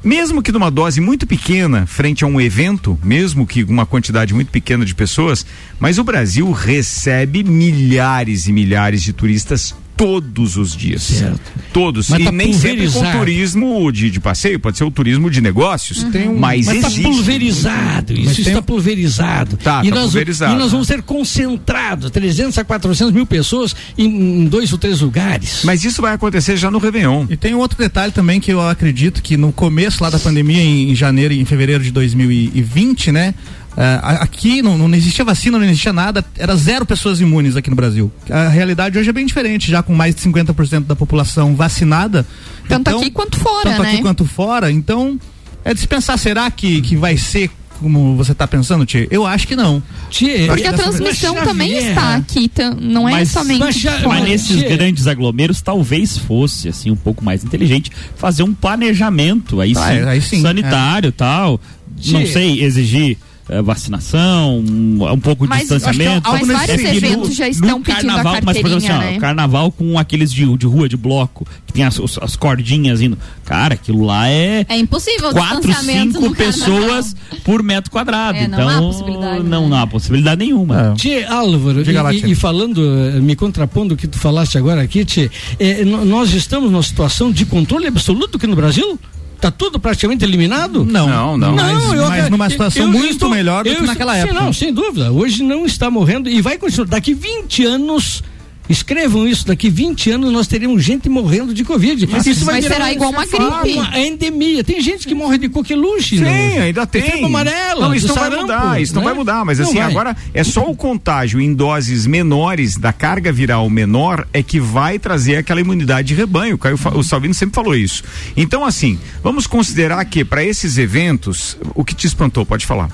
[0.05, 4.51] mesmo que numa dose muito pequena, frente a um evento, mesmo que uma quantidade muito
[4.51, 5.47] pequena de pessoas,
[5.79, 11.03] mas o Brasil recebe milhares e milhares de turistas todos os dias.
[11.03, 11.41] Certo.
[11.73, 12.09] Todos.
[12.09, 15.41] Mas e tá nem sempre com turismo de, de, passeio, pode ser o turismo de
[15.41, 16.03] negócios.
[16.03, 16.33] Uhum.
[16.33, 19.57] Um, mas mas está pulverizado, isso está pulverizado.
[19.57, 20.55] Tá, e, tá nós, pulverizado.
[20.55, 25.01] e nós vamos ser concentrados, 300 a 400 mil pessoas em, em, dois ou três
[25.01, 25.63] lugares.
[25.65, 27.27] Mas isso vai acontecer já no Réveillon.
[27.31, 30.63] E tem um outro detalhe também que eu acredito que no começo lá da pandemia,
[30.63, 33.35] em, em janeiro e em fevereiro de 2020, né?
[33.77, 37.77] É, aqui não, não existia vacina, não existia nada, era zero pessoas imunes aqui no
[37.77, 38.13] Brasil.
[38.31, 42.27] A realidade hoje é bem diferente, já com mais de 50% da população vacinada.
[42.69, 43.93] Tanto Então, aqui quanto fora, tanto né?
[43.93, 44.71] aqui quanto fora.
[44.71, 45.19] Então,
[45.65, 49.09] é de se pensar, será que, que vai ser como você está pensando, Tia?
[49.11, 49.83] Eu acho que não.
[50.09, 53.83] Tchê, Porque a transmissão Mas, também Xavier, está aqui, tam- não é Mas- somente mas.
[54.07, 54.69] Mas nesses Tchê.
[54.77, 59.95] grandes aglomeros, talvez fosse, assim, um pouco mais inteligente fazer um planejamento aí, Ah, sim,
[59.97, 61.61] é, aí sim, sanitário e tal.
[62.07, 62.27] Não Tchê.
[62.29, 63.17] sei, exigir
[63.63, 66.31] vacinação, um, um pouco de Mas- distanciamento.
[66.31, 69.15] mas vários É eventos já estão pedindo a carnaval, mas, por exemplo, assim, ó, carteirinha,
[69.15, 69.21] né?
[69.21, 73.19] carnaval com aqueles de, de rua, de bloco, que tem as, as cordinhas indo.
[73.45, 78.39] Cara, aquilo lá é É impossível quatro, cinco no pessoas por metro quadrado.
[78.39, 79.69] É, não então, há possibilidade, não, né?
[79.69, 80.93] não há possibilidade nenhuma.
[80.93, 80.95] É.
[80.95, 82.27] Tchê, Álvaro, Diga e, lá, Tchê.
[82.29, 86.33] e falando, eh, me contrapondo o que tu falaste agora aqui, Tchê, eh, no- nós
[86.33, 88.99] estamos numa situação de controle absoluto aqui no Brasil?
[89.43, 90.85] Tá tudo praticamente eliminado?
[90.85, 91.53] Não, Não, não.
[91.57, 94.41] Mas, eu- mas numa situação eu- muito estou- melhor do eu que naquela sim, época.
[94.41, 95.11] Não, sem dúvida.
[95.11, 96.87] Hoje não está morrendo e vai continuar.
[96.87, 98.23] Daqui 20 anos.
[98.68, 102.07] Escrevam isso, daqui 20 anos nós teremos gente morrendo de Covid.
[102.11, 103.79] Mas isso vai será igual uma gripe.
[103.79, 104.62] Uma endemia.
[104.62, 106.18] Tem gente que morre de coqueluche.
[106.18, 106.62] Sim, não?
[106.62, 107.03] ainda tem.
[107.03, 107.88] febre amarela.
[107.88, 109.07] Não, isso não vai sarampo, mudar, isso não né?
[109.07, 109.90] vai mudar, mas Não assim, vai.
[109.90, 114.98] agora é só o contágio em doses menores da carga viral menor é que vai
[114.98, 116.55] trazer aquela imunidade de rebanho.
[116.55, 118.03] O, Caio, o Salvino sempre falou isso.
[118.37, 122.88] Então, assim, vamos considerar que para esses eventos, o que te espantou, pode falar.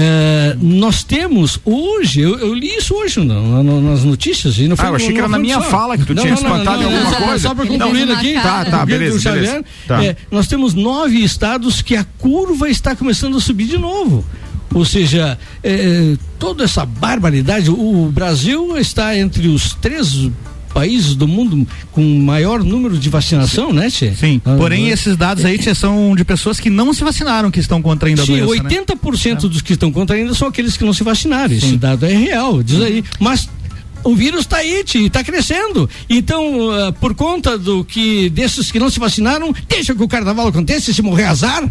[0.00, 4.56] É, nós temos hoje, eu, eu li isso hoje no- no- nas notícias.
[4.58, 5.62] E não foi Ah, eu achei que era na minha só.
[5.62, 7.48] fala que tu Não, tinha não, não, espantado não, em não, alguma coisa.
[7.48, 8.34] Só para Ele concluir aqui.
[8.34, 9.64] Tá, tá, beleza, Xavier, beleza.
[9.88, 10.04] Tá.
[10.04, 14.24] é, nós temos nove estados que a curva está começando a subir de novo.
[14.72, 20.30] Ou seja, é, toda essa barbaridade, o Brasil está entre os três
[20.78, 24.12] países do mundo com maior número de vacinação, né, Tchê?
[24.14, 24.94] Sim, Ah, porém ah.
[24.94, 28.24] esses dados aí tia, são de pessoas que não se vacinaram que estão contraindo a
[28.24, 28.70] Sim, doença, né?
[28.70, 31.52] 80% dos que estão contraindo são aqueles que não se vacinaram.
[31.52, 33.02] Esse dado é real, diz aí.
[33.18, 33.48] Mas
[34.04, 35.90] o vírus está aí, está crescendo.
[36.08, 40.46] Então, ah, por conta do que desses que não se vacinaram, deixa que o carnaval
[40.46, 41.68] aconteça e se morrer azar.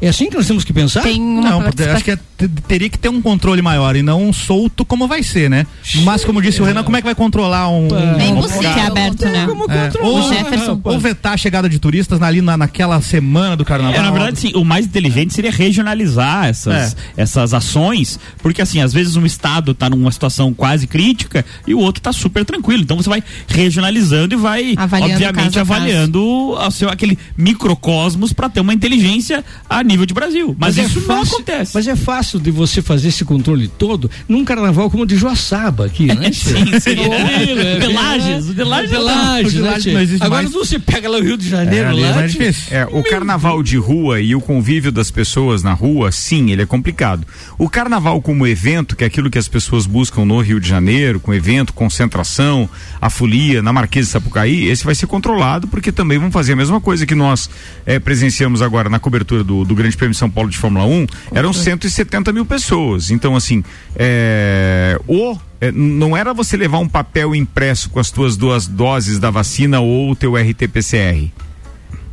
[0.00, 1.02] É assim que nós temos que pensar?
[1.02, 1.60] Tem uma Não,
[1.94, 5.22] acho que é- teria que ter um controle maior e não um solto como vai
[5.22, 5.66] ser, né?
[6.04, 8.72] Mas como disse o Renan, como é que vai controlar um, É um- impossível.
[8.72, 9.46] Que é aberto, né?
[9.46, 10.80] Como É, ou, O Jefferson.
[10.84, 13.94] ou vetar a chegada de turistas ali na, naquela semana do carnaval.
[13.98, 18.92] É, na verdade, sim, o mais inteligente seria regionalizar essas, essas ações, porque assim, às
[18.92, 22.82] vezes um estado tá numa situação quase crítica e o outro tá super tranquilo.
[22.82, 25.72] Então você vai regionalizando e vai, Avaliando obviamente, caso a caso.
[25.72, 30.54] avaliando o seu, aquele microcosmos para ter uma inteligência a nível de Brasil.
[30.58, 31.72] Mas, é isso não fácil- acontece.
[31.74, 35.86] Mas é fácil de você fazer esse controle todo num carnaval como o de Joaçaba
[35.86, 36.30] aqui, né?
[36.32, 36.52] Sim.
[36.54, 39.12] Tranquilo, é, Pelages, o de Lages não dá.
[39.14, 39.92] Pelages, O de Lages tchê?
[39.92, 40.54] não existe Agora mais.
[40.54, 42.76] você pega lá o Rio de Janeiro, É, ali é lá, mais tchê, difícil.
[42.76, 46.66] É, o carnaval de rua e o convívio das pessoas na rua, sim, ele é
[46.66, 47.26] complicado.
[47.58, 51.20] O carnaval como evento, que é aquilo que as pessoas buscam no Rio de Janeiro,
[51.20, 52.68] com evento, concentração,
[53.00, 56.56] a folia, na Marquesa de Sapucaí, esse vai ser controlado, porque também vão fazer a
[56.56, 57.48] mesma coisa que nós
[57.86, 61.06] eh, presenciamos agora na cobertura do, do Grande Prêmio de São Paulo de Fórmula 1,
[61.34, 63.10] eram 170 mil pessoas.
[63.10, 63.64] Então, assim,
[63.96, 69.18] é, o é, não era você levar um papel impresso com as tuas duas doses
[69.18, 71.30] da vacina ou o teu RT-PCR.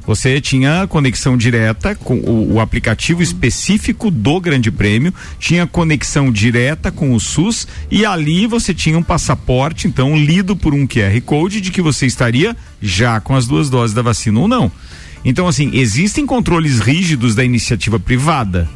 [0.06, 6.92] Você tinha conexão direta com o, o aplicativo específico do Grande Prêmio, tinha conexão direta
[6.92, 11.62] com o SUS e ali você tinha um passaporte, então, lido por um QR Code
[11.62, 14.72] de que você estaria já com as duas doses da vacina ou não.
[15.24, 18.70] Então, assim, existem controles rígidos da iniciativa privada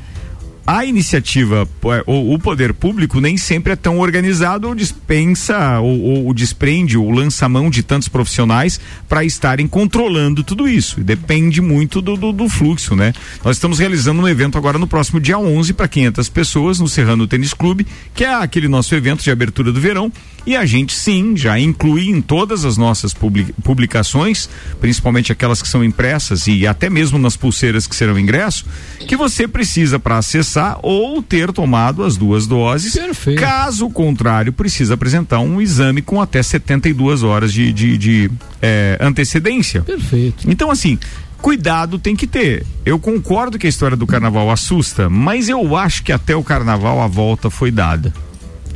[0.65, 5.99] a iniciativa, eh, o, o poder público nem sempre é tão organizado ou dispensa ou,
[6.01, 11.01] ou- ou desprende ou lança mão de tantos profissionais para estarem controlando tudo isso.
[11.03, 13.13] Depende muito do, do, do fluxo, né?
[13.43, 17.27] Nós estamos realizando um evento agora no próximo dia 11 para 500 pessoas no Serrano
[17.27, 20.11] Tênis Clube, que é aquele nosso evento de abertura do verão.
[20.45, 24.49] E a gente sim já inclui em todas as nossas publi- publicações,
[24.81, 28.65] principalmente aquelas que são impressas e até mesmo nas pulseiras que serão ingresso,
[29.07, 32.93] que você precisa para acessar ou ter tomado as duas doses.
[32.93, 33.39] Perfeito.
[33.39, 39.81] Caso contrário, precisa apresentar um exame com até 72 horas de, de, de, eh, antecedência.
[39.81, 40.49] Perfeito.
[40.49, 40.99] Então, assim,
[41.41, 42.65] cuidado tem que ter.
[42.85, 47.01] Eu concordo que a história do carnaval assusta, mas eu acho que até o carnaval
[47.01, 48.13] a volta foi dada.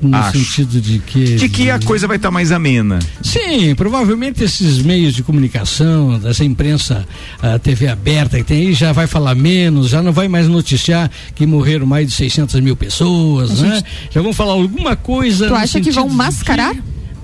[0.01, 0.37] No Acho.
[0.37, 1.35] sentido de que.
[1.35, 2.99] De que a coisa vai estar mais amena.
[3.21, 7.05] Sim, provavelmente esses meios de comunicação, dessa imprensa,
[7.41, 11.09] a TV aberta que tem aí, já vai falar menos, já não vai mais noticiar
[11.35, 13.81] que morreram mais de 600 mil pessoas, né?
[14.11, 15.47] Já vão falar alguma coisa.
[15.47, 16.75] Tu acha que vão de mascarar?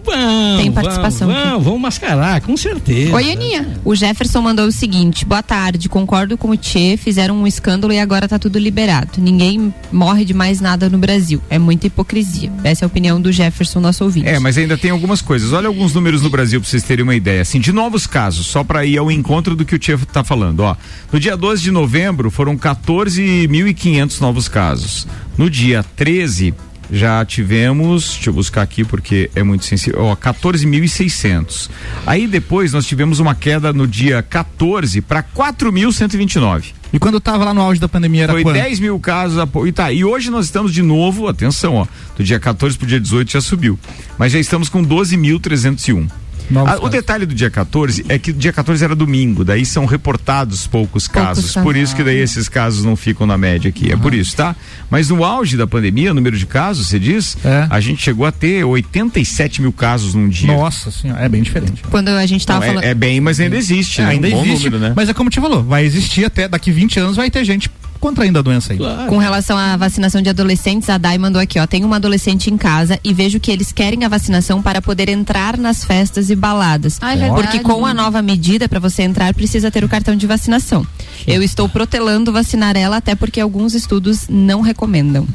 [0.05, 3.13] Vamos, Tem participação Vamos, vamos, vamos mascarar, com certeza.
[3.13, 3.67] Oi, Aninha.
[3.85, 7.99] O Jefferson mandou o seguinte: boa tarde, concordo com o Tchê, fizeram um escândalo e
[7.99, 9.09] agora tá tudo liberado.
[9.17, 11.41] Ninguém morre de mais nada no Brasil.
[11.49, 12.51] É muita hipocrisia.
[12.63, 14.27] Essa é a opinião do Jefferson, nosso ouvinte.
[14.27, 15.53] É, mas ainda tem algumas coisas.
[15.53, 17.41] Olha alguns números no Brasil pra vocês terem uma ideia.
[17.41, 20.61] Assim, de novos casos, só para ir ao encontro do que o Tia tá falando,
[20.61, 20.75] ó.
[21.11, 25.07] No dia 12 de novembro foram 14.500 novos casos.
[25.37, 26.53] No dia 13
[26.91, 31.69] já tivemos, deixa eu buscar aqui porque é muito sensível, ó, 14.600.
[32.05, 36.73] Aí depois nós tivemos uma queda no dia 14 para 4.129.
[36.91, 38.53] E quando tava lá no auge da pandemia era Foi quanto?
[38.53, 39.43] 10 mil casos.
[39.65, 42.99] E tá, e hoje nós estamos de novo, atenção, ó, do dia 14 pro dia
[42.99, 43.79] 18 já subiu.
[44.17, 46.22] Mas já estamos com 12.301.
[46.65, 49.85] Ah, o detalhe do dia 14 é que o dia 14 era domingo, daí são
[49.85, 51.45] reportados poucos casos.
[51.51, 51.63] casos.
[51.63, 53.91] Por isso que daí esses casos não ficam na média aqui.
[53.91, 54.55] É por isso, tá?
[54.89, 57.67] Mas no auge da pandemia, o número de casos, você diz, É.
[57.69, 60.47] a gente chegou a ter 87 mil casos num dia.
[60.47, 61.81] Nossa senhora, é bem diferente.
[61.89, 62.83] Quando a gente Não, tava falando.
[62.83, 64.09] é, é bem, mas ainda existe, É, né?
[64.11, 64.93] ainda um bom existe, número, né?
[64.95, 67.69] mas é como te falou, vai existir até daqui 20 anos vai ter gente
[68.03, 68.77] contraindo a doença aí.
[68.77, 69.07] Claro.
[69.07, 71.65] Com relação à vacinação de adolescentes, a Dai mandou aqui, ó.
[71.65, 75.57] Tem uma adolescente em casa e vejo que eles querem a vacinação para poder entrar
[75.57, 76.97] nas festas e baladas.
[77.01, 77.41] Ah, é verdade.
[77.41, 80.85] Porque com a nova medida, para você entrar, precisa ter o cartão de vacinação.
[81.27, 85.27] Eu estou protelando vacinar ela, até porque alguns estudos não recomendam.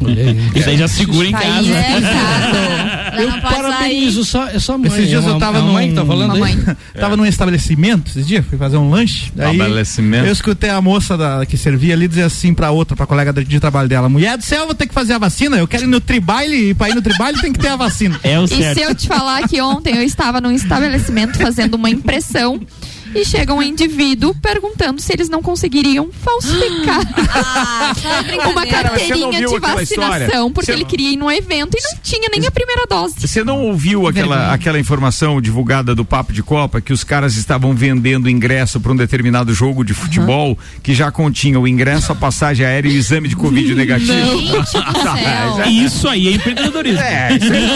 [0.54, 1.62] Isso aí já segura em aí, casa.
[1.68, 2.00] né?
[3.12, 4.88] Já Eu parabenizo só, é só mãe.
[4.88, 6.40] Esses dias é eu uma- tava a mãe num- que tá falando aí?
[6.56, 6.76] Mamãe.
[6.98, 9.26] Tava num estabelecimento esses dias, fui fazer um lanche.
[9.36, 10.26] Estabelecimento.
[10.26, 13.44] Eu escutei a moça da- que servia ali dizer assim pra outra, pra colega de,
[13.44, 15.56] de trabalho dela: Mulher do céu, eu vou ter que fazer a vacina.
[15.56, 18.18] Eu quero ir no tribaile e pra ir no tribaile tem que ter a vacina.
[18.22, 18.78] É o E certo.
[18.78, 22.60] se eu te falar que ontem eu estava num estabelecimento fazendo uma impressão
[23.14, 27.00] e chega um indivíduo perguntando se eles não conseguiriam falsificar
[27.34, 27.92] Ah,
[28.50, 32.00] uma não carteirinha de vacinação porque Você ele não- queria ir num evento e não
[32.02, 33.14] tinha nem a primeira dose.
[33.18, 37.74] Você não ouviu aquela, aquela informação divulgada do Papo de Copa que os caras estavam
[37.74, 42.64] vendendo ingresso para um determinado jogo de futebol que já continha o ingresso, a passagem
[42.66, 44.12] aérea e o exame de Covid negativo?
[44.12, 45.66] Gente do céu.
[45.70, 47.00] Isso aí é empreendedorismo.
[47.00, 47.68] É, isso aí.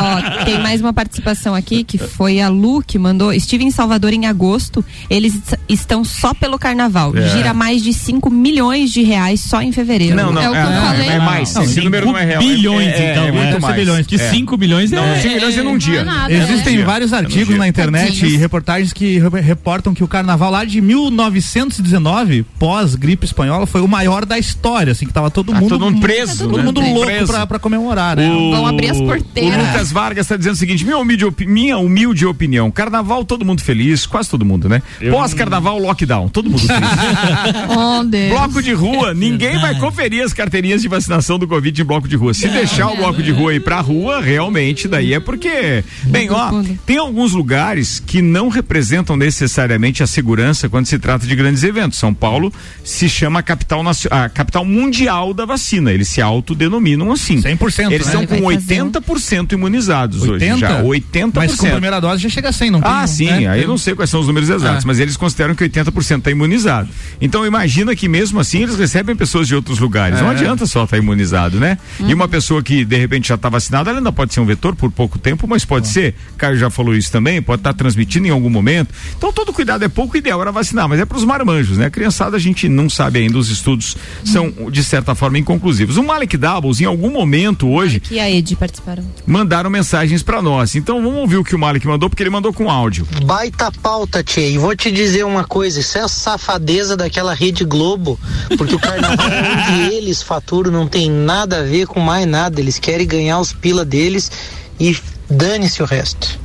[0.00, 3.32] Ó, tem mais uma participação aqui que foi a Lu que mandou.
[3.32, 4.84] Estive em Salvador em agosto.
[5.10, 7.16] Eles est- estão só pelo carnaval.
[7.16, 7.28] É.
[7.30, 10.16] Gira mais de 5 milhões de reais só em fevereiro.
[10.16, 11.08] Não, não, É o que eu falei.
[11.08, 11.54] é mais.
[11.54, 12.42] Não, Esse número não é real.
[12.42, 13.32] bilhões, é, é, então, É, é.
[13.32, 13.76] muito mais.
[13.76, 14.06] bilhões.
[14.06, 14.30] Que É.
[14.30, 15.20] 5 milhões Não, é.
[15.20, 16.00] 5 milhões é num Não dia.
[16.00, 16.32] é nada.
[16.32, 16.84] Existem né?
[16.84, 20.80] vários É artigos na internet e reportagens que re- reportam que o carnaval lá de
[20.80, 25.68] 1919, pós-gripe espanhola, foi o maior da história, assim, que tava todo Ah, mundo.
[25.68, 26.62] todo mundo preso, Todo né?
[26.64, 28.30] mundo louco pra, pra comemorar, né?
[28.30, 29.62] O- Vão abrir as porteiras.
[29.62, 32.70] O Lucas Vargas está dizendo o seguinte: minha humilde, opi- minha humilde opinião.
[32.70, 34.82] Carnaval, todo mundo feliz, quase todo mundo, né?
[35.10, 36.76] Pós-carnaval, lockdown, todo mundo feliz.
[37.68, 42.08] Oh, bloco de rua, ninguém vai conferir as carteirinhas de vacinação do Covid em bloco
[42.08, 42.34] de rua.
[42.34, 45.84] Se deixar o bloco de rua ir pra rua, realmente, daí é porque.
[46.04, 51.34] Bem, ó, tem alguns lugares que não representam necessariamente a segurança quando se trata de
[51.36, 51.98] grandes eventos.
[51.98, 55.92] São Paulo se chama a capital, a capital mundial da vacina.
[55.92, 57.40] Eles se autodenominam assim.
[57.40, 58.12] 100%, Eles né?
[58.12, 60.32] são com vai fazer um- 80% imunizados hoje.
[60.32, 60.58] 80?
[60.58, 61.32] Já, 80%.
[61.34, 62.90] Mas com a primeira dose já chega a 100, não tem?
[62.90, 63.46] Ah, sim, né?
[63.48, 64.86] aí eu não sei quais são os números exatos, Ah.
[64.86, 66.88] mas eles consideram que 80% está imunizado.
[67.20, 70.20] Então imagina que mesmo assim eles recebem pessoas de outros lugares.
[70.20, 70.32] Não É.
[70.32, 71.78] adianta só estar imunizado, né?
[72.00, 74.74] E uma pessoa que de repente já está vacinada, ela ainda pode ser um vetor
[74.76, 76.14] por pouco tempo, mas pode ser.
[76.36, 78.92] Caio já falou isso também, pode estar transmitindo em algum momento.
[79.16, 81.88] Então todo cuidado é pouco, o ideal era vacinar, mas é para os marmanjos, né?
[81.90, 85.96] Criançada a gente não sabe ainda, os estudos são de certa forma inconclusivos.
[85.96, 89.04] O Malik Doubles, em algum momento hoje, Que a Ed participaram.
[89.26, 90.74] mandaram mensagens para nós.
[90.74, 93.06] Então vamos ouvir o que o Malik mandou, porque ele mandou com áudio.
[93.24, 94.50] Baita pauta, Tchê.
[94.50, 98.18] E vou te dizer uma coisa: isso é a safadeza daquela Rede Globo.
[98.56, 102.60] Porque o carnaval onde eles faturam não tem nada a ver com mais nada.
[102.60, 104.30] Eles querem ganhar os pila deles
[104.78, 104.96] e
[105.28, 106.38] dane-se o resto.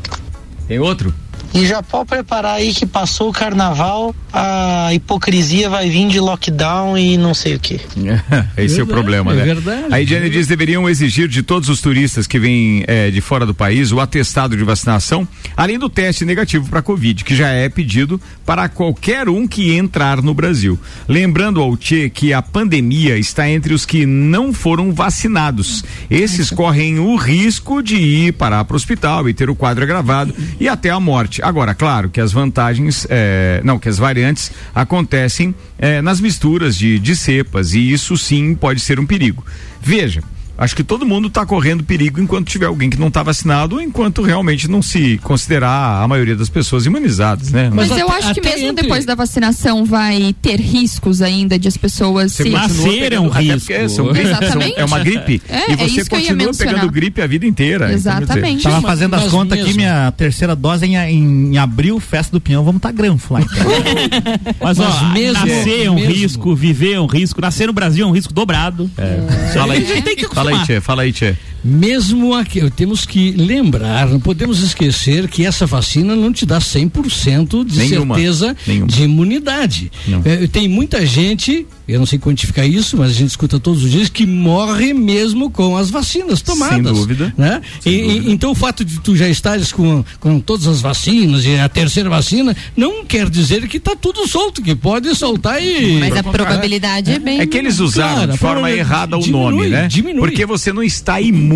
[0.67, 1.13] Tem outro?
[1.53, 6.97] E já pode preparar aí que passou o carnaval, a hipocrisia vai vir de lockdown
[6.97, 7.79] e não sei o que.
[8.57, 9.43] Esse é o Verdade, problema, é né?
[9.43, 9.85] verdade.
[9.91, 13.53] A Ediane diz deveriam exigir de todos os turistas que vêm eh, de fora do
[13.53, 18.19] país o atestado de vacinação, além do teste negativo para Covid, que já é pedido
[18.45, 20.79] para qualquer um que entrar no Brasil.
[21.07, 25.83] Lembrando ao Tchê que a pandemia está entre os que não foram vacinados.
[26.09, 30.33] Esses correm o risco de ir parar para o hospital e ter o quadro agravado
[30.59, 31.40] e até a morte.
[31.41, 36.99] Agora, claro que as vantagens, eh, não, que as variantes acontecem eh, nas misturas de,
[36.99, 39.43] de cepas e isso sim pode ser um perigo.
[39.82, 40.23] Veja,
[40.57, 43.81] Acho que todo mundo está correndo perigo enquanto tiver alguém que não está vacinado, ou
[43.81, 47.71] enquanto realmente não se considerar a maioria das pessoas imunizadas, né?
[47.73, 51.57] Mas, Mas eu até- acho que mesmo entre- depois da vacinação vai ter riscos ainda
[51.57, 52.43] de as pessoas se.
[52.43, 53.73] continua Nascer é um risco.
[53.89, 54.73] são gripe, Exatamente.
[54.75, 55.41] são- é uma gripe.
[55.49, 56.73] É, e é você isso que eu ia continua mencionar.
[56.75, 57.85] pegando gripe a vida inteira.
[57.85, 58.63] Então, Exatamente.
[58.63, 62.39] Tava Mas- fazendo as mas contas aqui, minha terceira dose em, em, abril, festa do
[62.41, 63.41] Pinhão, vamos estar tá granfo lá.
[63.41, 63.57] Então.
[64.61, 67.73] Mas, Mas ó, mesmo- nascer é um mesmo- risco, viver é um risco, nascer no
[67.73, 68.89] Brasil é um risco dobrado.
[68.97, 69.51] É.
[69.53, 70.65] Fala aí, tem que fala aí, acostumar.
[70.65, 71.36] Tchê, fala aí, Tchê.
[71.63, 77.63] Mesmo aqui, temos que lembrar, não podemos esquecer que essa vacina não te dá 100%
[77.63, 78.15] de Nenhuma.
[78.15, 78.88] certeza Nenhuma.
[78.88, 79.91] de imunidade.
[80.26, 83.91] É, tem muita gente, eu não sei quantificar isso, mas a gente escuta todos os
[83.91, 86.76] dias, que morre mesmo com as vacinas tomadas.
[86.76, 87.34] Sem dúvida.
[87.38, 87.62] Né?
[87.80, 88.32] Sem E- dúvida.
[88.32, 92.10] então o fato de tu já estares com, com todas as vacinas e a terceira
[92.10, 96.00] vacina não quer dizer que está tudo solto, que pode soltar e.
[96.00, 97.39] Mas a probabilidade é bem.
[97.39, 99.88] É que eles usaram Claro, de forma errada o diminui, nome, né?
[99.88, 100.21] diminui.
[100.21, 101.50] Porque você não está imune.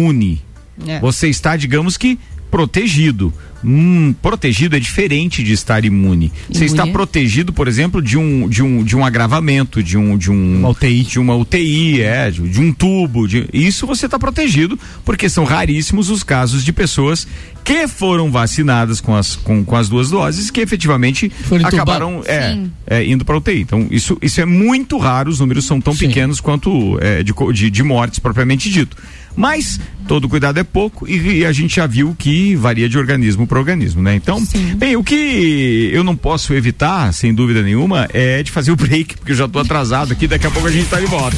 [0.85, 0.99] É.
[0.99, 2.19] Você está, digamos que,
[2.51, 3.33] protegido.
[3.67, 6.31] Hum, protegido é diferente de estar imune.
[6.47, 10.15] Você Imune está protegido, por exemplo, de um, de um, de um agravamento, de um,
[10.15, 11.03] de um Uma UTI.
[11.03, 13.27] de uma UTI, é, de, de um tubo.
[13.27, 17.27] De, isso você está protegido, porque são raríssimos os casos de pessoas
[17.63, 22.59] que foram vacinadas com as, com, com as duas doses que efetivamente Foram acabaram é,
[22.85, 23.61] é, indo para UTI.
[23.61, 26.07] Então, isso, isso é muito raro, os números são tão Sim.
[26.07, 28.95] pequenos quanto é, de, de, de mortes propriamente dito.
[29.35, 33.45] Mas todo cuidado é pouco e, e a gente já viu que varia de organismo
[33.47, 34.15] para organismo, né?
[34.15, 34.41] Então,
[34.77, 39.17] bem, o que eu não posso evitar, sem dúvida nenhuma, é de fazer o break,
[39.17, 41.35] porque eu já tô atrasado aqui, daqui a pouco a gente tá de volta.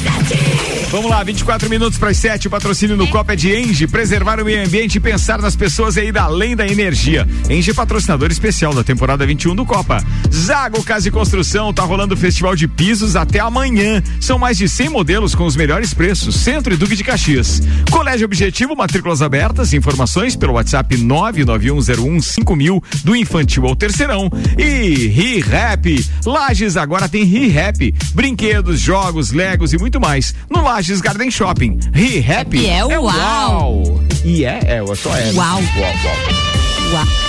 [0.90, 4.40] Vamos lá, 24 minutos para as 7, o patrocínio no Copa é de Engie, preservar
[4.40, 7.28] o meio ambiente e pensar nas pessoas e ir além da energia.
[7.50, 10.02] Engie patrocinador especial da temporada 21 do Copa.
[10.32, 14.02] Zago Casa e Construção, tá rolando o Festival de Pisos até amanhã.
[14.18, 16.36] São mais de 100 modelos com os melhores preços.
[16.36, 17.60] Centro e Duque de Caxias.
[17.90, 24.30] Colégio Objetivo, matrículas abertas, informações pelo WhatsApp 991015000 do infantil ao terceirão.
[24.56, 26.04] E ReHap.
[26.24, 27.94] Lages agora tem ReHap.
[28.14, 30.34] Brinquedos, jogos, legos e muito mais.
[30.50, 31.78] No Lages Garden Shopping.
[31.92, 33.02] ReHap Happy é uau.
[33.02, 34.04] uau.
[34.24, 35.32] E é, é, só é.
[35.32, 35.60] Uau.
[35.60, 36.94] Uau, uau.
[36.94, 37.27] Uau.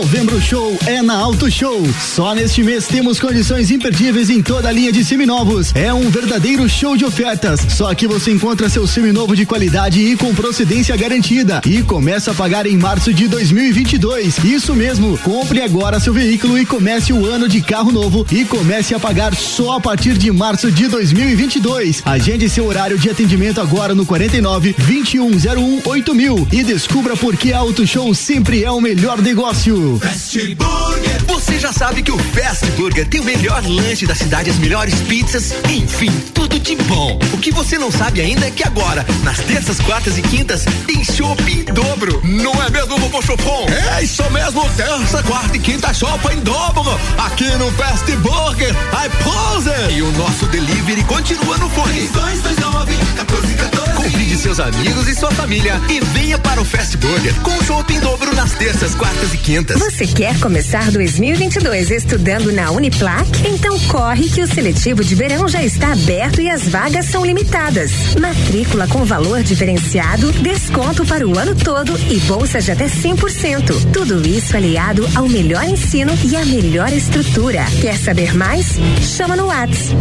[0.00, 1.86] Novembro Show é na Auto Show.
[2.00, 5.72] Só neste mês temos condições imperdíveis em toda a linha de seminovos.
[5.74, 7.60] É um verdadeiro show de ofertas.
[7.68, 11.60] Só aqui você encontra seu seminovo de qualidade e com procedência garantida.
[11.66, 14.38] E começa a pagar em março de 2022.
[14.42, 15.18] Isso mesmo.
[15.18, 19.34] Compre agora seu veículo e comece o ano de carro novo e comece a pagar
[19.34, 22.00] só a partir de março de 2022.
[22.06, 27.86] Agende seu horário de atendimento agora no 49 2101 8000 e descubra por que Auto
[27.86, 29.89] Show sempre é o melhor negócio.
[29.98, 31.24] Fast Burger.
[31.26, 34.94] Você já sabe que o Fast Burger tem o melhor lanche da cidade, as melhores
[35.02, 37.18] pizzas, enfim, tudo de bom.
[37.32, 41.04] O que você não sabe ainda é que agora, nas terças, quartas e quintas, tem
[41.04, 42.20] chopp em dobro.
[42.24, 43.66] Não é mesmo, vovô Chopon?
[43.96, 46.98] É isso mesmo, terça, quarta e quinta chopp em dobro.
[47.18, 49.94] Aqui no Fast Burger, I pose.
[49.94, 52.08] E o nosso delivery continua no fone.
[52.08, 53.79] 229 1414.
[54.10, 58.00] Convide seus amigos e sua família e venha para o Fast Burger com chopp em
[58.00, 59.78] dobro nas terças, quartas e quintas.
[59.78, 63.28] Você quer começar 2022 estudando na Uniplac?
[63.46, 67.92] Então corre que o seletivo de verão já está aberto e as vagas são limitadas.
[68.18, 73.92] Matrícula com valor diferenciado, desconto para o ano todo e bolsa de até 100%.
[73.92, 77.64] Tudo isso aliado ao melhor ensino e à melhor estrutura.
[77.80, 78.74] Quer saber mais?
[79.02, 79.94] Chama no Whats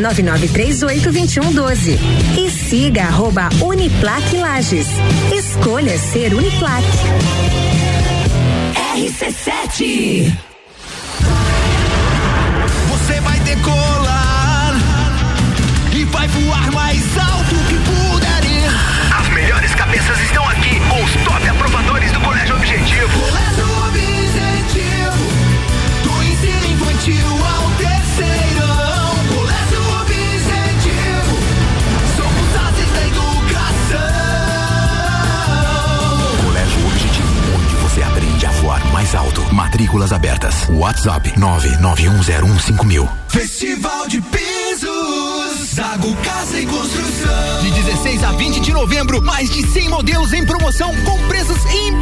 [0.00, 1.98] 999382112
[2.38, 4.86] e siga arroba Uniplac Lages.
[5.32, 6.84] Escolha ser Uniplac.
[8.94, 10.32] RC7.
[12.88, 14.74] Você vai decolar
[15.92, 18.70] e vai voar mais alto que puder ir.
[19.20, 23.20] As melhores cabeças estão aqui com os top aprovadores do Colégio Objetivo.
[23.20, 23.51] Colégio Objetivo,
[39.12, 39.54] voar mais alto.
[39.54, 40.68] Matrículas abertas.
[40.70, 43.08] WhatsApp 991015000.
[43.28, 47.62] Festival de Pisos, Zago Casa e Construção.
[47.62, 52.01] De 16 a 20 de novembro, mais de 100 modelos em promoção com preços imbatíveis.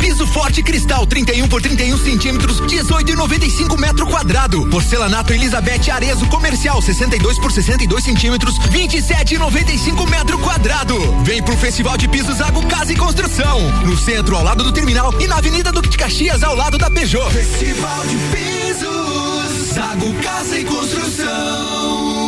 [0.00, 4.66] Piso forte cristal 31 por 31 centímetros, 18,95 metro quadrado.
[4.66, 10.98] Porcelanato Elizabeth Arezo comercial 62 por 62 centímetros, 27,95 metro quadrado.
[11.22, 15.14] Vem pro Festival de Pisos Zago Casa e Construção, no centro ao lado do terminal
[15.20, 17.30] e na Avenida Duque de Caxias ao lado da Peugeot.
[17.30, 22.21] Festival de Pisos, Zago Casa e Construção.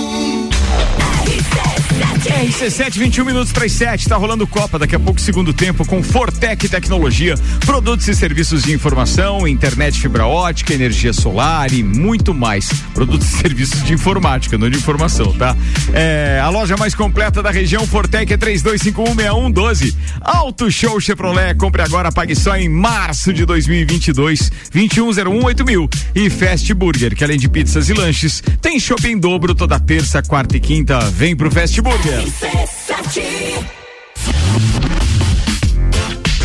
[1.94, 4.08] RC7, 21 minutos para as 7.
[4.08, 4.78] Tá rolando Copa.
[4.78, 7.36] Daqui a pouco, segundo tempo, com Fortec Tecnologia.
[7.64, 12.68] Produtos e serviços de informação, internet fibra ótica, energia solar e muito mais.
[12.92, 15.56] Produtos e serviços de informática, não de informação, tá?
[15.92, 19.94] É, a loja mais completa da região, Fortec é 32516112.
[20.20, 21.54] Auto Show Chevrolet.
[21.54, 24.50] Compre agora, pague só em março de 2022.
[24.74, 25.88] 21018000.
[26.14, 30.56] E Fast Burger, que além de pizzas e lanches, tem shopping dobro toda terça, quarta
[30.56, 30.98] e quinta.
[31.10, 31.83] Vem pro Fast Burger.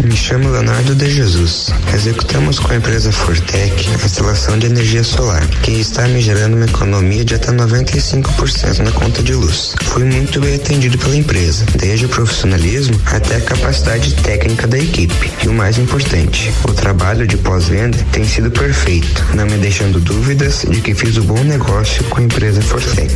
[0.03, 1.69] Me chamo Leonardo de Jesus.
[1.93, 6.65] Executamos com a empresa Fortec a instalação de energia solar, que está me gerando uma
[6.65, 9.75] economia de até 95% na conta de luz.
[9.83, 15.31] Fui muito bem atendido pela empresa, desde o profissionalismo até a capacidade técnica da equipe.
[15.41, 20.65] E o mais importante, o trabalho de pós-venda tem sido perfeito, não me deixando dúvidas
[20.69, 23.15] de que fiz o bom negócio com a empresa Fortec.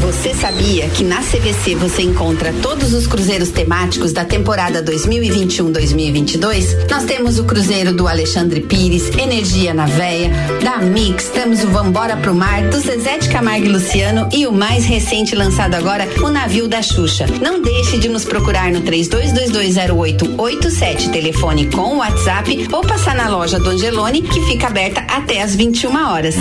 [0.00, 6.88] Você sabia que na CVC você encontra todos os cruzeiros temáticos da temporada 2021-2022?
[6.90, 10.30] Nós temos o cruzeiro do Alexandre Pires, Energia na Veia,
[10.64, 14.86] da Mix, temos o Vambora pro Mar, do Zezé Camargo e Luciano e o mais
[14.86, 17.26] recente lançado agora, o Navio da Xuxa.
[17.40, 23.68] Não deixe de nos procurar no 32220887, telefone com WhatsApp ou passar na loja do
[23.68, 26.36] Angelone, que fica aberta até às 21 horas.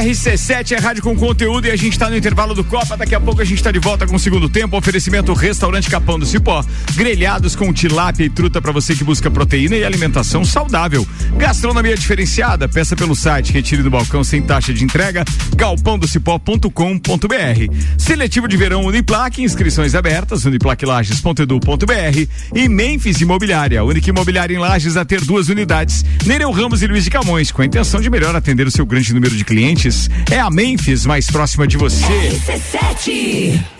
[0.00, 2.96] RC7 é rádio com conteúdo e a gente está no intervalo do Copa.
[2.96, 4.74] Daqui a pouco a gente está de volta com o segundo tempo.
[4.74, 6.64] Oferecimento Restaurante Capão do Cipó.
[6.94, 11.06] Grelhados com tilápia e truta para você que busca proteína e alimentação saudável.
[11.36, 12.66] Gastronomia diferenciada.
[12.66, 15.22] Peça pelo site, retire do balcão sem taxa de entrega.
[15.54, 17.74] galpãodocipó.com.br.
[17.98, 25.04] Seletivo de verão Uniplaque, inscrições abertas, uniplaquilages.edu.br e Memphis Imobiliária, única imobiliária em Lages a
[25.04, 26.06] ter duas unidades.
[26.24, 29.12] Nereu Ramos e Luiz de Camões, com a intenção de melhor atender o seu grande
[29.12, 29.89] número de clientes.
[30.30, 32.04] É a Memphis mais próxima de você.
[32.04, 33.79] RC7.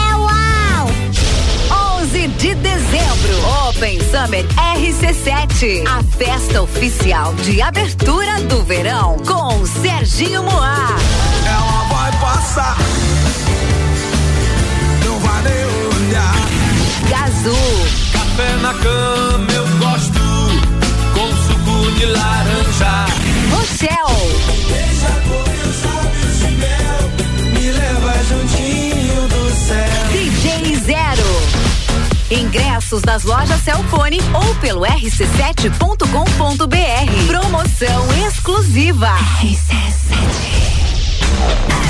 [2.41, 4.43] de dezembro, Open Summer
[4.75, 10.87] RC7, a festa oficial de abertura do verão com Serginho Moá.
[11.45, 12.77] Ela vai passar,
[15.05, 15.65] não vai nem
[16.07, 16.35] olhar.
[17.09, 17.55] Gazu,
[18.11, 20.19] Café na cama eu gosto,
[21.13, 23.05] com suco de laranja.
[23.51, 24.31] Rochelle,
[24.67, 25.40] Deixa
[32.31, 37.27] Ingressos nas lojas Celfone ou pelo rc7.com.br.
[37.27, 39.09] Promoção exclusiva.
[39.41, 41.80] RC7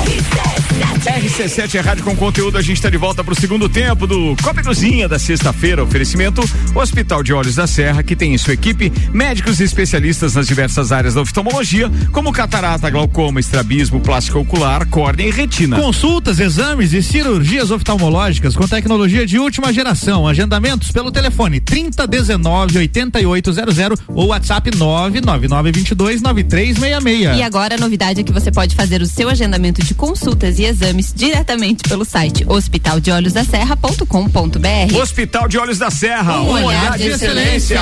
[1.78, 2.58] é rádio com conteúdo.
[2.58, 5.84] A gente está de volta para o segundo tempo do Copa Cozinha da sexta-feira.
[5.84, 6.42] Oferecimento
[6.76, 10.92] Hospital de Olhos da Serra, que tem em sua equipe médicos e especialistas nas diversas
[10.92, 15.80] áreas da oftalmologia, como catarata, glaucoma, estrabismo, plástico ocular, córnea e retina.
[15.80, 20.28] Consultas, exames e cirurgias oftalmológicas com tecnologia de última geração.
[20.28, 27.38] Agendamentos pelo telefone 3019 8800 ou WhatsApp 99922 9366.
[27.38, 30.66] E agora a novidade é que você pode fazer o seu agendamento de consultas e
[30.66, 34.96] exames diretamente pelo site hospitaldeolhosdaserra.com.br.
[35.02, 37.80] Hospital de Olhos da Serra, Um olhar de excelência.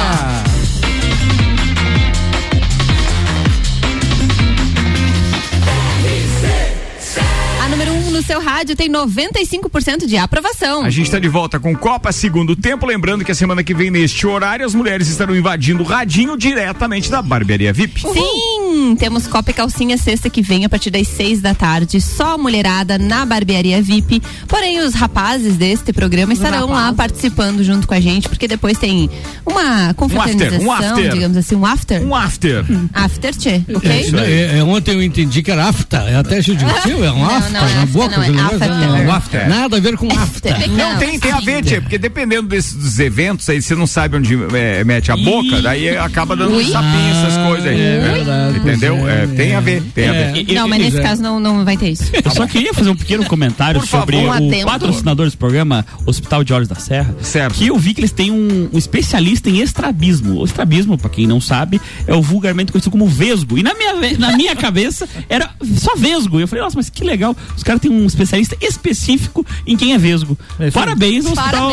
[7.61, 10.83] A número 1 um no seu rádio tem 95% de aprovação.
[10.83, 12.85] A gente está de volta com Copa Segundo Tempo.
[12.85, 17.11] Lembrando que a semana que vem, neste horário, as mulheres estarão invadindo o radinho diretamente
[17.11, 18.01] da Barbearia VIP.
[18.01, 18.58] Sim!
[18.89, 22.01] Sim, temos Copa e Calcinha sexta que vem a partir das seis da tarde.
[22.01, 24.19] Só mulherada na barbearia VIP.
[24.47, 29.07] Porém, os rapazes deste programa estarão lá participando junto com a gente, porque depois tem
[29.45, 31.09] uma confraternização, um after.
[31.11, 32.03] digamos assim, um after.
[32.03, 32.65] Um after.
[32.91, 33.91] After, tchê, ok?
[33.91, 35.97] É, não, é, é, ontem eu entendi que era afta.
[35.97, 37.49] É até subjetivo, é um Não, afta.
[37.51, 38.69] não é na afta, boca não, é do negócio, after.
[38.69, 39.49] não, Um after.
[39.49, 40.49] Nada a ver com afta.
[40.67, 44.17] Não, tem, tem a ver, tia, porque dependendo desses dos eventos aí, você não sabe
[44.17, 47.79] onde é, mete a boca, daí acaba dando sapinho, essas coisas aí.
[47.79, 48.78] É né?
[48.87, 49.07] Entendeu?
[49.09, 50.31] é, É, tem a ver, tem a É.
[50.31, 50.53] ver.
[50.53, 52.09] Não, mas nesse caso não, não vai ter isso.
[52.23, 56.53] Eu só queria fazer um pequeno comentário sobre Um o patrocinador desse programa, Hospital de
[56.53, 57.15] Olhos da Serra.
[57.21, 57.55] Certo.
[57.55, 60.39] Que eu vi que eles têm um, um especialista em estrabismo.
[60.39, 63.57] O estrabismo, pra quem não sabe, é o vulgarmente conhecido como vesgo.
[63.57, 66.39] E na minha, na minha cabeça era só vesgo.
[66.39, 67.35] E eu falei, nossa, mas que legal.
[67.55, 70.37] Os caras têm um especialista específico em quem é vesgo.
[70.73, 71.71] Parabéns ao Hospital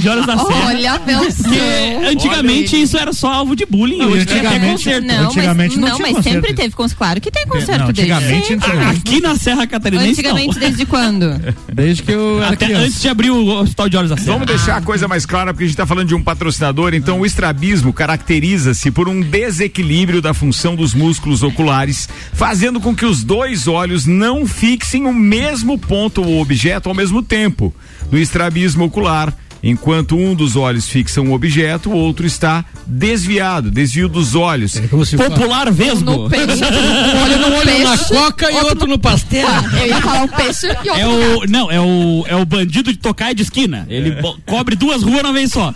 [0.00, 0.66] de Olhos da Serra.
[0.66, 3.98] Olha, meu Porque antigamente isso era só alvo de bullying.
[3.98, 5.06] Não, hoje tem até antigamente- concerto.
[5.06, 6.38] Não, Antigamente não não, mas concerto.
[6.38, 6.98] sempre teve concerto.
[6.98, 8.70] Claro que tem concerto Não, desde antigamente, sempre.
[8.70, 9.00] antigamente.
[9.00, 10.60] Aqui na Serra Catarinense Antigamente, não.
[10.60, 11.40] desde quando?
[11.72, 12.84] Desde que eu Até criança.
[12.84, 14.32] antes de abrir o Hospital de Olhos da Serra.
[14.32, 16.92] Vamos deixar a coisa mais clara, porque a gente está falando de um patrocinador.
[16.94, 23.06] Então, o estrabismo caracteriza-se por um desequilíbrio da função dos músculos oculares, fazendo com que
[23.06, 27.74] os dois olhos não fixem o mesmo ponto ou objeto ao mesmo tempo.
[28.10, 34.08] No estrabismo ocular, enquanto um dos olhos fixa um objeto, o outro está desviado, desvio
[34.08, 34.76] dos olhos.
[34.76, 36.04] É como se Popular vesgo.
[36.04, 36.62] No peixe.
[37.22, 39.46] Olha no olho na Peixe, coca e outro no pastel.
[39.80, 42.92] Eu ia falar um peixe e outro É o, não, é o, é o bandido
[42.92, 43.86] de tocar de esquina.
[43.88, 45.74] Ele bo- cobre duas ruas uma vez só.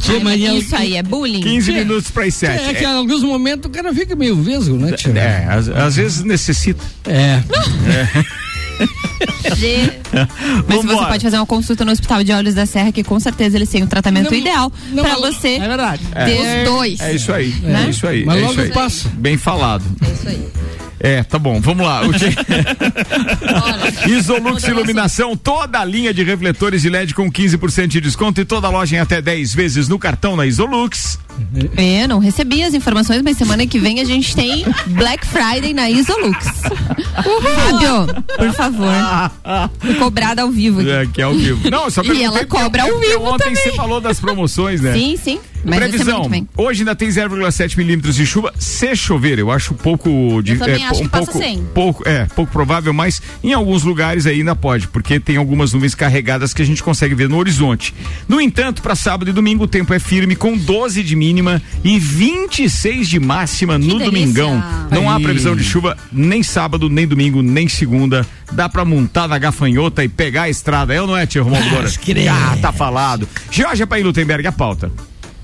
[0.00, 1.40] Tia, mas em Isso aí é bullying.
[1.42, 2.64] 15 minutos para as 7.
[2.64, 5.12] É que em alguns momentos o cara fica meio vesgo, né, tia?
[5.12, 6.82] É, às, às vezes necessita.
[7.06, 7.42] É.
[9.56, 9.92] G.
[10.66, 11.06] Mas você Vambora.
[11.08, 13.82] pode fazer uma consulta no Hospital de Olhos da Serra, que com certeza eles têm
[13.82, 16.02] o tratamento Não, ideal não, pra mas- você É verdade.
[16.06, 17.00] ter Os dois.
[17.00, 17.86] É isso aí, é, Né?
[17.90, 18.24] isso aí.
[18.24, 18.70] Mas é logo isso aí.
[18.72, 19.08] passa.
[19.14, 19.84] Bem falado.
[20.06, 20.48] É isso aí.
[21.06, 22.00] É, tá bom, vamos lá.
[24.08, 28.66] Isolux Iluminação, toda a linha de refletores de LED com 15% de desconto e toda
[28.66, 31.16] a loja em até 10 vezes no cartão na Isolux.
[31.76, 35.88] É, não recebi as informações, mas semana que vem a gente tem Black Friday na
[35.88, 36.44] Isolux.
[37.54, 38.92] Fábio, por favor.
[39.78, 40.90] Fui cobrada ao vivo aqui.
[40.90, 41.70] É, que é ao vivo.
[41.70, 43.62] Não, só E ela cobra ao vivo Ontem também.
[43.62, 44.92] você falou das promoções, né?
[44.92, 45.38] Sim, sim.
[45.66, 46.30] Mas é Previsão.
[46.30, 46.46] que.
[46.56, 48.52] Hoje ainda tem 0,7 milímetros de chuva.
[48.58, 51.62] Se chover, eu acho pouco de, Eu é, acho um que pouco, 100.
[51.74, 56.54] pouco, é, pouco provável, mas em alguns lugares ainda pode, porque tem algumas nuvens carregadas
[56.54, 57.92] que a gente consegue ver no horizonte.
[58.28, 61.98] No entanto, para sábado e domingo o tempo é firme com 12 de mínima e
[61.98, 64.04] 26 de máxima no delícia.
[64.06, 64.62] domingão.
[64.90, 65.22] Não há Aí.
[65.22, 68.26] previsão de chuva nem sábado, nem domingo, nem segunda.
[68.52, 70.94] Dá pra montar na gafanhota e pegar a estrada.
[70.94, 71.90] É ou não é, Tia Romualdo Moura?
[72.30, 73.28] Ah, tá falado.
[73.50, 74.90] Georgia Paim Lutemberg, a pauta.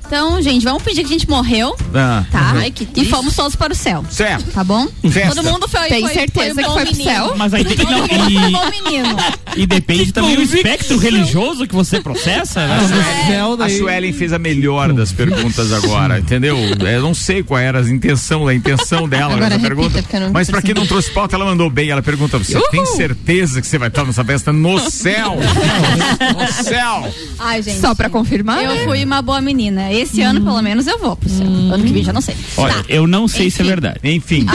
[0.07, 2.25] Então, gente, vamos fingir que a gente morreu, Ah.
[2.31, 2.53] tá?
[2.57, 4.51] Ai, que e fomos todos para o céu, Certo.
[4.53, 4.87] tá bom?
[5.11, 5.35] Festa.
[5.35, 5.89] Todo mundo foi.
[5.89, 7.11] Tem foi, certeza foi um que foi pro menino.
[7.11, 7.35] céu?
[7.37, 9.17] Mas aí tem Todo não, um e, bom menino.
[9.57, 12.67] e depende também do espectro religioso que você processa.
[12.67, 12.79] né?
[13.27, 16.59] Céu, A Suelen fez a melhor das perguntas agora, entendeu?
[16.59, 20.31] Eu não sei qual era a intenção, a intenção dela Agora nessa repita, pergunta.
[20.33, 21.89] Mas pra quem não trouxe pauta, ela mandou bem.
[21.91, 25.37] Ela pergunta: você tem certeza que você vai estar nessa festa no céu?
[26.39, 27.13] no céu!
[27.39, 27.81] Ai, gente.
[27.81, 28.63] Só pra confirmar?
[28.63, 29.91] Eu fui uma boa menina.
[30.03, 31.47] Esse ano, pelo menos, eu vou pro céu.
[31.47, 32.37] Ano que vem, já não sei.
[32.57, 32.85] Olha, tá.
[32.89, 33.69] eu não sei se é Enfim.
[33.69, 34.01] verdade.
[34.03, 34.47] Enfim.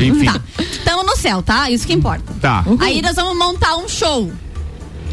[0.00, 0.26] Enfim.
[0.26, 0.40] Tá.
[0.84, 1.70] Tamo no céu, tá?
[1.70, 2.32] Isso que importa.
[2.40, 2.64] Tá.
[2.80, 4.30] Aí nós vamos montar um show.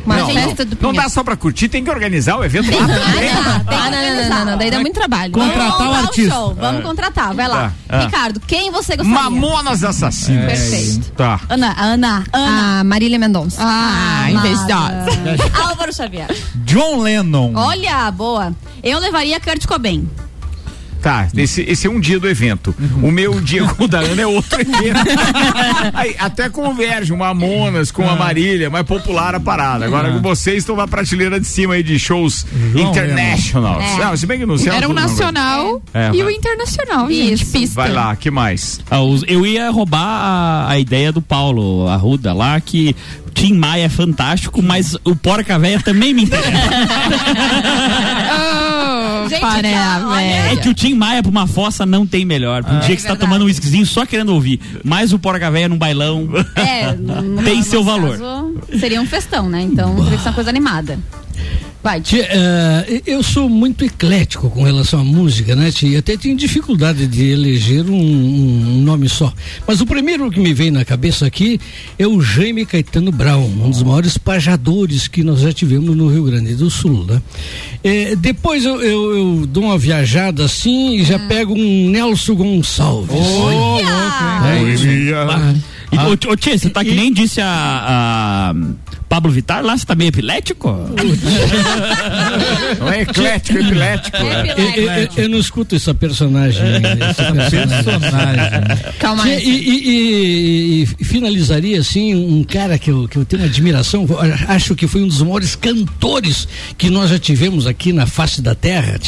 [0.06, 1.04] Uma Não, festa do Não Pinhão.
[1.04, 3.34] dá só pra curtir, tem que organizar o evento lá Ah, também.
[3.34, 5.32] não, Ah, não, não, não, não, não, daí dá muito trabalho.
[5.34, 6.34] Vamos Contratar o artista.
[6.36, 6.54] show.
[6.56, 7.56] Vamos contratar, vai lá.
[7.88, 7.98] Tá.
[7.98, 8.00] Ah.
[8.06, 9.20] Ricardo, quem você gostaria?
[9.22, 10.46] Mamonas assassinas.
[10.46, 11.12] Perfeito.
[11.14, 11.40] Tá.
[11.50, 12.84] Ana, Ana, Ana.
[12.84, 13.58] Marília Mendonça.
[13.62, 15.06] Ah, invejosa.
[15.68, 16.28] Álvaro Xavier.
[16.66, 17.54] John Lennon.
[17.56, 18.54] Olha, boa.
[18.84, 20.08] Eu levaria Kurt Cobain.
[21.06, 22.74] Tá, esse, esse é um dia do evento.
[23.00, 24.98] O meu dia com o da Ana é outro evento.
[25.94, 29.86] Aí, até converge uma Mamonas com a Marília, mais popular a parada.
[29.86, 33.84] Agora vocês estão na prateleira de cima aí de shows João internationals.
[33.84, 33.98] É.
[34.04, 34.74] Não, se bem que no céu.
[34.74, 37.44] Era o não nacional É, e o internacional, gente.
[37.44, 37.52] Isso.
[37.52, 37.76] Pista.
[37.76, 38.80] Vai lá, que mais?
[38.90, 42.96] Ah, os- Eu ia roubar a, a ideia do Paulo Arruda lá, que
[43.36, 46.50] Tim Maia é fantástico, mas o Porca Véia também me interessa.
[49.30, 50.52] Gente, olha-.
[50.52, 52.64] É que o Tim Maia pra uma fossa não tem melhor.
[52.64, 53.20] Um dia que você tá verdade.
[53.20, 54.60] tomando um whiskyzinho só querendo ouvir.
[54.84, 56.28] Mas o Porca Véia num bailão.
[56.56, 58.18] É, no Tem nosso seu valor.
[58.18, 59.62] caso, seria um festão, né?
[59.62, 61.00] Então teria que ser uma coisa animada.
[61.86, 66.00] Vai, Tia, eh, eu sou muito eclético com relação à música, né, tia?
[66.00, 69.32] Até tenho dificuldade de eleger um, um nome só.
[69.68, 71.60] Mas o primeiro que me vem na cabeça aqui
[72.00, 76.24] é o Jaime Caetano Brown, um dos maiores pajadores que nós já tivemos no Rio
[76.24, 77.22] Grande do Sul, né?
[77.84, 83.16] Eh, depois eu, eu- eu dou uma viajada assim e já pego um Nelson Gonçalves.
[84.58, 84.88] É isso.
[85.92, 88.56] E, ô, ô, Tchê, você tá que nem disse a, a
[89.08, 90.70] Pablo Vittar lá, você tá meio epilético?
[92.80, 94.18] Não é eclético, é epilético.
[94.18, 96.62] Eu, eu- eu- eu não escuto essa personagem.
[96.66, 97.24] esse
[97.84, 98.94] personagem.
[99.00, 99.28] Calma.
[99.30, 104.06] E, e- e- e finalizaria assim um cara que eu, que eu tenho uma admiração,
[104.48, 106.48] acho que foi um dos maiores cantores
[106.78, 109.00] que nós já tivemos aqui na face da terra.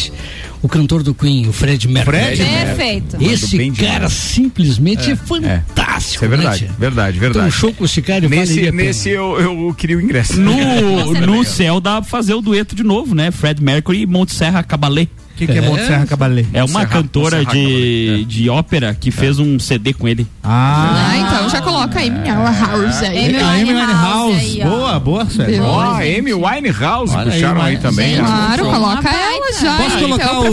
[0.62, 2.18] O cantor do Queen, o Fred Mercury.
[2.18, 3.18] Fred Perfeito.
[3.22, 3.78] Esse demais.
[3.80, 6.16] cara simplesmente é, É, fantástico.
[6.16, 6.76] Isso é verdade, né, tia?
[6.80, 7.47] verdade, Então, verdade.
[7.47, 10.39] um show com esse cara eu Nesse, nesse eu, eu queria o ingresso.
[10.39, 13.32] No, no céu dá pra fazer o dueto de novo, né?
[13.32, 15.08] Fred Mercury e Monte Serra Cabalé.
[15.38, 16.45] O que, que é, Monte Serra Cabalé?
[16.51, 20.25] É uma Serra- cantora de, de ópera que fez um CD com ele.
[20.43, 23.27] Ah, Ah, então já coloca aí minha house aí.
[23.27, 24.35] Amy a Amy Winehouse Winehouse.
[24.39, 24.69] aí, ó.
[24.69, 25.63] Boa, boa, Sérgio.
[25.63, 28.15] Ó, a Amy Winehouse puxaram aí, também.
[28.15, 28.27] Gente, né?
[28.27, 29.77] Claro, coloca ela já.
[29.77, 30.49] Posso então, colocar pra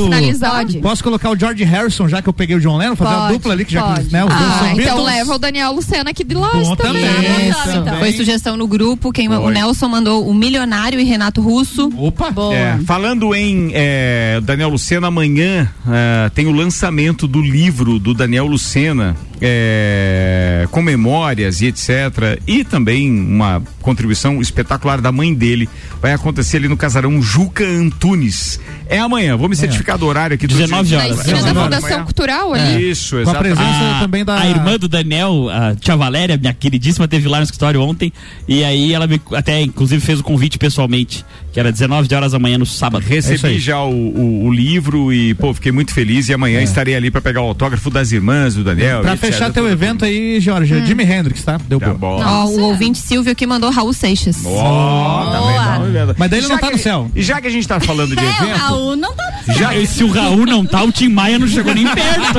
[0.76, 0.80] o-.
[0.82, 3.32] Posso colocar o George Harrison, já que eu peguei o John Lennon, fazer uma Pode,
[3.35, 6.24] dupla ali, que já né, os dois Ah, são então leva o Daniel Lucena aqui
[6.24, 6.76] de lá também.
[6.76, 7.53] também.
[7.53, 7.99] Bom, então.
[7.99, 9.51] Foi sugestão no grupo, quem o.
[9.51, 11.91] Nelson mandou o Milionário e Renato Russo.
[11.97, 12.32] Opa!
[12.53, 18.45] É, falando em é, Daniel Lucena, amanhã é, tem o lançamento do livro do Daniel
[18.47, 22.41] Lucena, é, com memórias e etc.
[22.47, 25.68] E também uma contribuição espetacular da mãe dele.
[26.03, 28.59] Vai acontecer ali no casarão Juca Antunes.
[28.89, 30.47] É amanhã, vou me certificar do horário aqui.
[30.47, 30.99] do 19 dia.
[30.99, 31.18] Na horas.
[31.18, 32.05] esquina da 19 Fundação amanhã.
[32.05, 32.61] Cultural É.
[32.75, 32.91] ali.
[32.91, 34.41] Isso, Com a presença também da.
[34.41, 38.12] A irmã do Daniel, a tia Valéria, minha queridíssima, teve lá no escritório ontem.
[38.49, 41.25] E aí ela me, até, inclusive, fez o convite pessoalmente,
[41.55, 43.05] que era 19 horas da manhã no sábado.
[43.07, 43.59] É Recebi aí.
[43.61, 46.29] já o, o- o livro e, pô, fiquei muito feliz.
[46.29, 48.99] E amanhã estarei ali para pegar o autógrafo das irmãs do Daniel.
[48.99, 49.03] É.
[49.03, 49.31] Pra etc.
[49.31, 51.61] fechar teu evento aí, Jorge, é Jimi Hendrix, tá?
[51.69, 52.21] Deu Tá bom.
[52.23, 54.37] Ó, o ouvinte Silvio que mandou Raul Seixas.
[54.45, 56.15] Ó, tá vendo?
[56.19, 57.11] Mas daí ele não tá que- no céu.
[57.15, 58.59] E já que a gente tá falando de É, o evento.
[58.59, 61.47] Raul não tá no Já E se o Raul não tá, o Tim Maia não
[61.47, 62.39] chegou nem perto.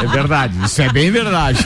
[0.00, 1.58] É verdade, isso é bem verdade.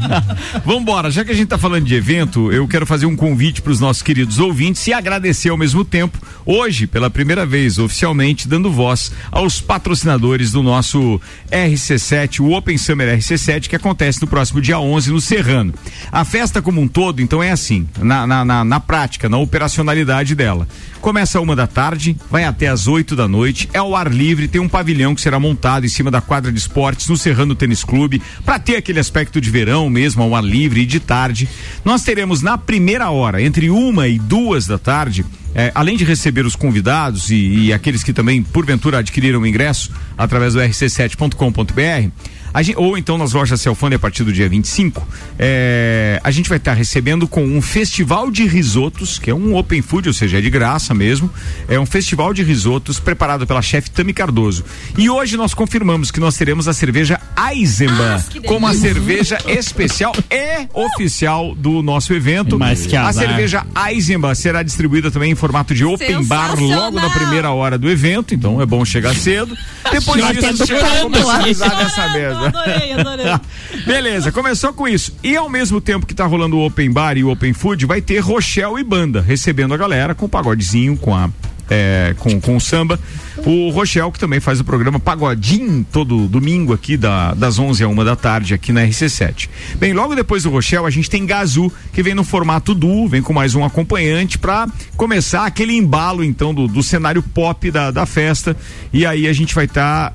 [0.64, 3.72] Vambora, já que a gente tá falando de evento, eu quero fazer um convite para
[3.72, 8.70] os nossos queridos ouvintes e agradecer ao mesmo tempo, hoje, pela primeira vez, oficialmente, dando
[8.70, 11.20] voz aos patrocinadores do nosso
[11.50, 15.72] RC7, o Open Summer RC7, que acontece no próximo dia 11 no Serrano.
[16.12, 20.34] A festa como um todo, então, é assim, na, na, na, na prática, na operacionalidade
[20.34, 20.68] dela.
[21.00, 24.60] Começa uma da tarde, vai até às 8 da noite, é ao ar livre, tem
[24.60, 28.20] um pavilhão que será montado em cima da quadra de esportes no Serrano Tênis Clube,
[28.44, 31.48] para ter aquele aspecto de verão mesmo, ao ar livre e de tarde.
[31.84, 35.24] Nós teremos na primeira hora, entre uma e duas da tarde,
[35.58, 39.90] eh, além de receber os convidados e, e aqueles que também, porventura, adquiriram o ingresso
[40.18, 42.10] através do rc7.com.br,
[42.52, 45.06] a gen- ou então nas lojas Celfone a partir do dia 25,
[45.38, 49.82] é, a gente vai estar recebendo com um festival de risotos, que é um open
[49.82, 51.30] food, ou seja, é de graça mesmo.
[51.68, 54.64] É um festival de risotos preparado pela chefe Tami Cardoso.
[54.96, 57.20] E hoje nós confirmamos que nós teremos a cerveja
[57.50, 62.58] Eisenbahn como a cerveja especial e oficial do nosso evento.
[62.58, 67.10] Mas que a cerveja Eisenbahn será distribuída também em formato de open bar logo na
[67.10, 69.56] primeira hora do evento, então é bom chegar cedo.
[69.90, 71.82] Depois disso, a gente chorando comercializar aqui.
[71.84, 72.45] nessa mesa.
[72.46, 73.26] Adorei, adorei.
[73.86, 75.14] Beleza, começou com isso.
[75.22, 78.00] E ao mesmo tempo que tá rolando o Open Bar e o Open Food, vai
[78.00, 81.30] ter Rochelle e banda, recebendo a galera com o pagodezinho, com a.
[81.70, 82.98] é, com, com o samba.
[83.44, 87.88] O Rochelle, que também faz o programa Pagodinho todo domingo aqui, da, das 11 a
[87.88, 89.48] 1 da tarde, aqui na RC7.
[89.76, 93.20] Bem, logo depois do Rochelle, a gente tem Gazu, que vem no formato duo, vem
[93.20, 98.06] com mais um acompanhante para começar aquele embalo, então, do, do cenário pop da, da
[98.06, 98.56] festa.
[98.92, 100.14] E aí a gente vai estar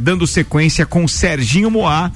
[0.00, 2.10] dando sequência com Serginho Moá.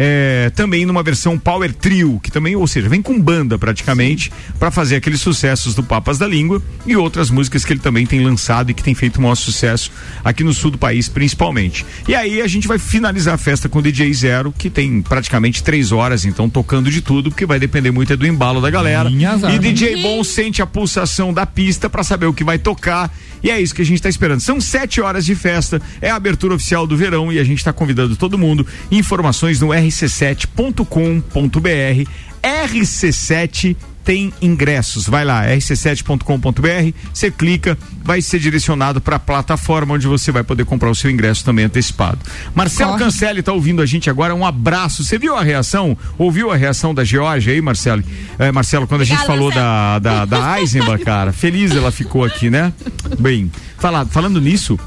[0.00, 4.70] É, também numa versão Power Trio, que também, ou seja, vem com banda praticamente, para
[4.70, 8.70] fazer aqueles sucessos do Papas da Língua e outras músicas que ele também tem lançado
[8.70, 9.90] e que tem feito um maior sucesso
[10.24, 11.84] aqui no sul do país, principalmente.
[12.06, 15.64] E aí a gente vai finalizar a festa com o DJ Zero, que tem praticamente
[15.64, 19.08] três horas, então, tocando de tudo, porque vai depender muito é do embalo da galera.
[19.08, 19.58] Azar, E né?
[19.58, 23.12] DJ Bom sente a pulsação da pista para saber o que vai tocar.
[23.42, 24.40] E é isso que a gente está esperando.
[24.40, 27.72] São sete horas de festa, é a abertura oficial do verão e a gente está
[27.72, 28.66] convidando todo mundo.
[28.90, 32.10] Informações no rc7.com.br.
[32.42, 33.76] RC7
[34.08, 35.06] tem ingressos.
[35.06, 40.64] Vai lá, rc7.com.br, você clica, vai ser direcionado para a plataforma onde você vai poder
[40.64, 42.18] comprar o seu ingresso também antecipado.
[42.54, 43.04] Marcelo Corre.
[43.04, 45.04] Cancelli está ouvindo a gente agora, um abraço.
[45.04, 45.94] Você viu a reação?
[46.16, 48.02] Ouviu a reação da Georgia aí, Marcelo?
[48.38, 52.48] É, Marcelo, quando a gente falou da, da, da Eisenbach, cara, feliz ela ficou aqui,
[52.48, 52.72] né?
[53.20, 54.80] Bem, fala, falando nisso,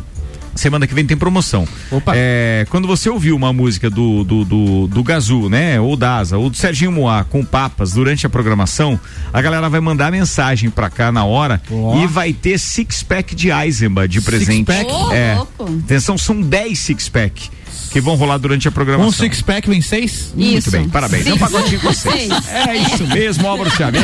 [0.55, 1.67] Semana que vem tem promoção.
[2.13, 5.79] É, quando você ouviu uma música do, do, do, do Gazu, né?
[5.79, 8.99] Ou da Asa, ou do Serginho Moá com papas durante a programação,
[9.31, 11.61] a galera vai mandar mensagem pra cá na hora
[12.03, 14.65] e vai ter six pack de Eisenbach de presente.
[14.65, 14.91] pack?
[14.91, 15.35] Ô, É.
[15.35, 15.79] louco.
[15.85, 17.49] Atenção, são 10 six pack
[17.91, 19.09] que vão rolar durante a programação.
[19.09, 20.31] Um six pack vem seis?
[20.35, 21.27] Muito bem, parabéns.
[21.27, 21.91] É um pacotinho com.
[21.93, 22.31] Seis.
[22.49, 24.03] É isso mesmo, Álvaro Xavier.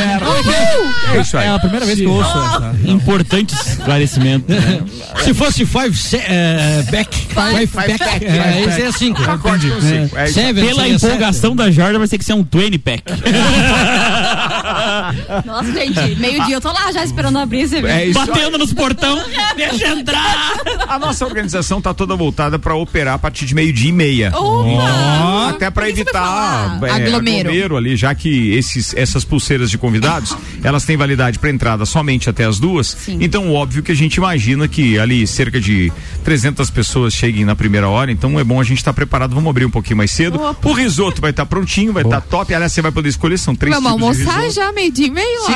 [1.14, 1.48] É isso aí.
[1.48, 2.76] É a primeira vez que eu ouço essa.
[2.86, 4.52] Importante esclarecimento.
[4.52, 4.82] né?
[5.24, 9.24] Se fosse five se, eh, back, five, Five back, pack, eh, five esse é cinco.
[9.24, 10.18] Pacote com cinco.
[10.18, 10.34] É, É isso.
[10.34, 13.04] seven Pela seria empolgação da Jordan vai ter que ser um 20 pack.
[15.46, 17.90] Nossa, gente, meio-dia eu tô lá já esperando abrir, você vê.
[17.90, 18.28] É isso aí.
[18.28, 19.22] Batendo nos portão,
[19.56, 20.54] deixa entrar.
[20.88, 24.32] A nossa organização tá toda voltada para operar a partir de meio-dia e meia.
[24.36, 25.24] Opa!
[25.24, 27.78] Ó, Até para evitar é, Aglomero.
[27.78, 32.46] ali, já que esses, essas pulseiras de convidados, elas têm validade para entrada somente até
[32.46, 32.98] as duas.
[33.08, 35.92] Então, óbvio que a gente imagina que ali cerca de
[36.24, 39.36] 300 pessoas cheguem na primeira hora, então é bom a gente estar preparado.
[39.36, 40.40] Vamos abrir um pouquinho mais cedo.
[40.64, 42.54] O risoto vai estar prontinho, vai estar top.
[42.54, 45.56] Aliás, você vai poder escolher, são três Vamos tipos almoçar já, meio-dia e meio lá.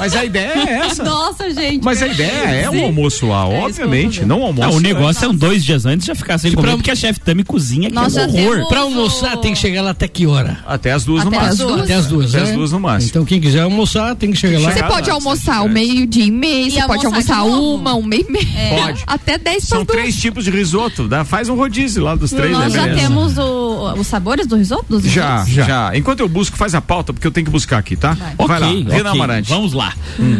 [0.00, 1.02] Mas a ideia é essa.
[1.04, 1.84] Nossa, gente.
[1.84, 4.68] Mas a ideia é um almoço lá, obviamente, não almoço.
[4.68, 7.20] Não, o negócio é um dois dias antes já ficar sem comer, porque a chefe
[7.20, 8.68] Tami cozinha que Nós é um horror.
[8.68, 10.58] Pra almoçar tem que chegar lá até que hora?
[10.66, 11.68] Até as duas Até no as máximo.
[11.68, 11.82] duas?
[11.82, 12.54] Até as duas, Até as né?
[12.56, 13.10] duas no máximo.
[13.10, 14.72] Então quem quiser almoçar tem que chegar lá.
[14.72, 18.82] Você pode almoçar ao meio-dia e meio, você pode almoçar uma, uma e meia.
[18.82, 19.02] Pode.
[19.06, 22.72] Até 10 São três tipos de risoto, dá, faz um rodízio lá dos três, Nós
[22.72, 23.00] né, já beleza?
[23.08, 24.84] temos o- os sabores do risoto?
[24.88, 27.96] Dos Já, já, Enquanto eu busco, faz a pauta, porque eu tenho que buscar aqui,
[27.96, 28.16] tá?
[28.38, 29.48] Vai lá, Ok, Renan Amarante.
[29.48, 29.92] Vamos lá.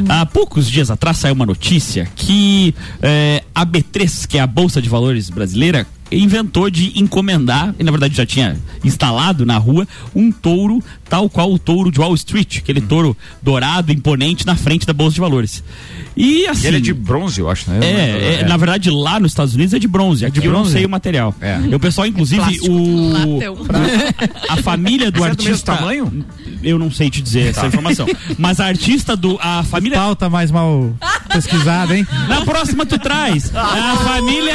[0.08, 4.80] Há poucos dias atrás saiu uma notícia que eh, a B3, que é a Bolsa
[4.82, 10.30] de Valores brasileira, inventou de encomendar, e na verdade já tinha instalado na rua, um
[10.30, 10.82] touro
[11.12, 15.16] tal qual o touro de Wall Street, aquele touro dourado, imponente na frente da Bolsa
[15.16, 15.62] de Valores.
[16.16, 16.64] E assim.
[16.64, 17.80] E ele é de bronze, eu acho, né?
[17.82, 20.24] É, é, na verdade lá nos Estados Unidos é de bronze.
[20.24, 20.72] Aqui eu não bronze?
[20.72, 21.34] sei o material.
[21.38, 21.60] É.
[21.68, 23.58] E o pessoal, inclusive, o Latão.
[24.48, 25.76] a família do Mas é do mesmo artista.
[25.76, 26.24] tamanho?
[26.62, 27.66] Eu não sei te dizer essa Tá.
[27.66, 28.06] informação.
[28.38, 29.38] Mas a artista do.
[29.42, 29.98] A família.
[29.98, 30.94] Pauta mais mal
[31.30, 32.06] pesquisada, hein?
[32.26, 33.54] Na próxima tu traz.
[33.54, 34.54] A família.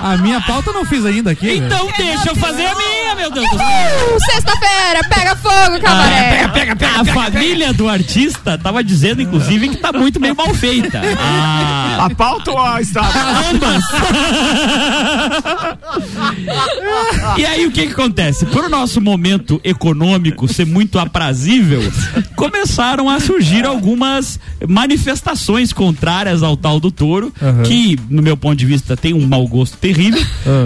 [0.00, 1.52] A minha pauta eu não fiz ainda aqui.
[1.56, 3.66] Então deixa eu fazer a minha, meu Deus do céu.
[3.66, 4.20] Uh,
[4.60, 6.50] Sexta-feira, pega fogo, cabaré.
[6.96, 11.00] a família do artista tava dizendo, inclusive, que tá muito meio mal feita.
[11.18, 13.22] A, A pauta ou a estátua?
[13.50, 13.84] Ambas.
[17.38, 18.46] e aí o que que acontece?
[18.46, 21.80] Por o nosso momento econômico ser muito aprazível,
[22.34, 24.38] começaram a surgir algumas
[24.68, 27.32] manifestações contrárias ao tal do touro,
[27.64, 30.22] que no meu ponto de vista tem um mau gosto terrível,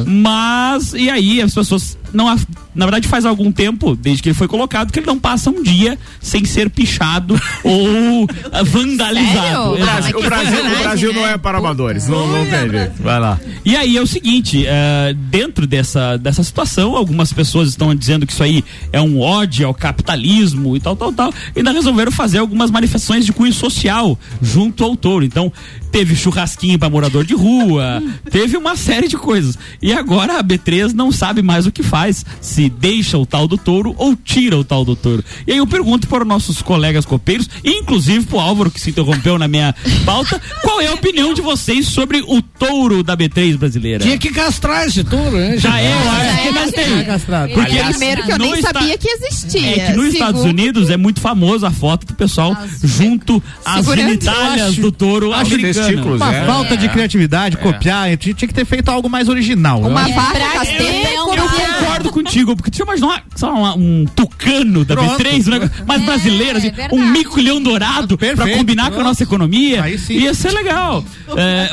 [0.06, 2.28] mas e aí as pessoas não
[2.74, 5.62] na verdade faz algum tempo desde que ele foi colocado que ele não passa um
[5.62, 8.26] dia sem ser pichado ou
[8.64, 9.72] vandalizado.
[9.74, 13.02] O Brasil, o Brasil- o Brasil não é para amadores, não, não tem jeito.
[13.02, 13.38] Vai lá.
[13.64, 18.32] E aí é o seguinte, eh, dentro dessa, dessa situação, algumas pessoas estão dizendo que
[18.32, 21.32] isso aí é um ódio ao capitalismo e tal, tal, tal.
[21.54, 25.24] E ainda resolveram fazer algumas manifestações de cunho social junto ao touro.
[25.24, 25.52] Então,
[25.92, 29.58] teve churrasquinho para morador de rua, teve uma série de coisas.
[29.82, 33.56] E agora a B3 não sabe mais o que faz, se deixa o tal do
[33.56, 35.24] touro ou tira o tal do touro.
[35.46, 39.38] E aí eu pergunto para os nossos colegas copeiros, inclusive pro Álvaro que se interrompeu
[39.38, 44.04] na minha pauta, qual é a opinião de vocês sobre o touro da B3 brasileira?
[44.04, 45.56] Tinha que castrar esse touro, né?
[45.56, 46.98] Já é, eu acho que é, tem.
[46.98, 47.04] é.
[47.04, 47.52] castrado.
[47.52, 49.76] Porque Aliás, Primeiro que eu nem esta- sabia que existia.
[49.76, 53.86] É que nos Estados Segundo- Unidos é muito famoso a foto do pessoal junto às
[53.86, 55.74] genitálias do touro americano.
[55.74, 56.46] testículos, Uma É.
[56.46, 58.16] falta de criatividade, copiar.
[58.16, 59.80] Tinha, que ter feito algo mais original.
[59.80, 60.12] Uma quê?
[60.12, 65.22] e Eu Eu concordo contigo, porque tinha mais uma, lá, uma- um tucano da Pronto.
[65.22, 68.90] B3, um negócio mais brasileiro, assim, é um mico-leão dourado pra Perfeito, combinar com a
[68.92, 69.06] pronto.
[69.08, 69.82] nossa economia.
[69.82, 70.14] Aí sim.
[70.14, 71.04] Ia ser legal.
[71.36, 71.70] É,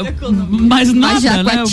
[0.49, 1.61] mas nada, Mas já com né?
[1.61, 1.65] a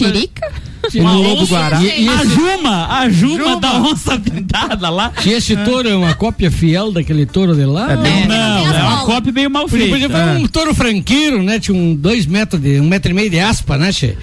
[0.91, 1.11] tirica?
[1.11, 1.81] Um lobo guará.
[1.81, 3.61] E- e A esse- Juma, a Juma, Juma.
[3.61, 5.13] da onça pintada lá.
[5.25, 7.89] E esse touro é uma cópia fiel daquele touro de lá?
[7.97, 9.89] Não, é uma cópia meio mal feita.
[9.89, 11.59] podia fazer um touro franqueiro, né?
[11.59, 14.17] Tinha um dois metros de, um metro e meio de aspa, né, Che?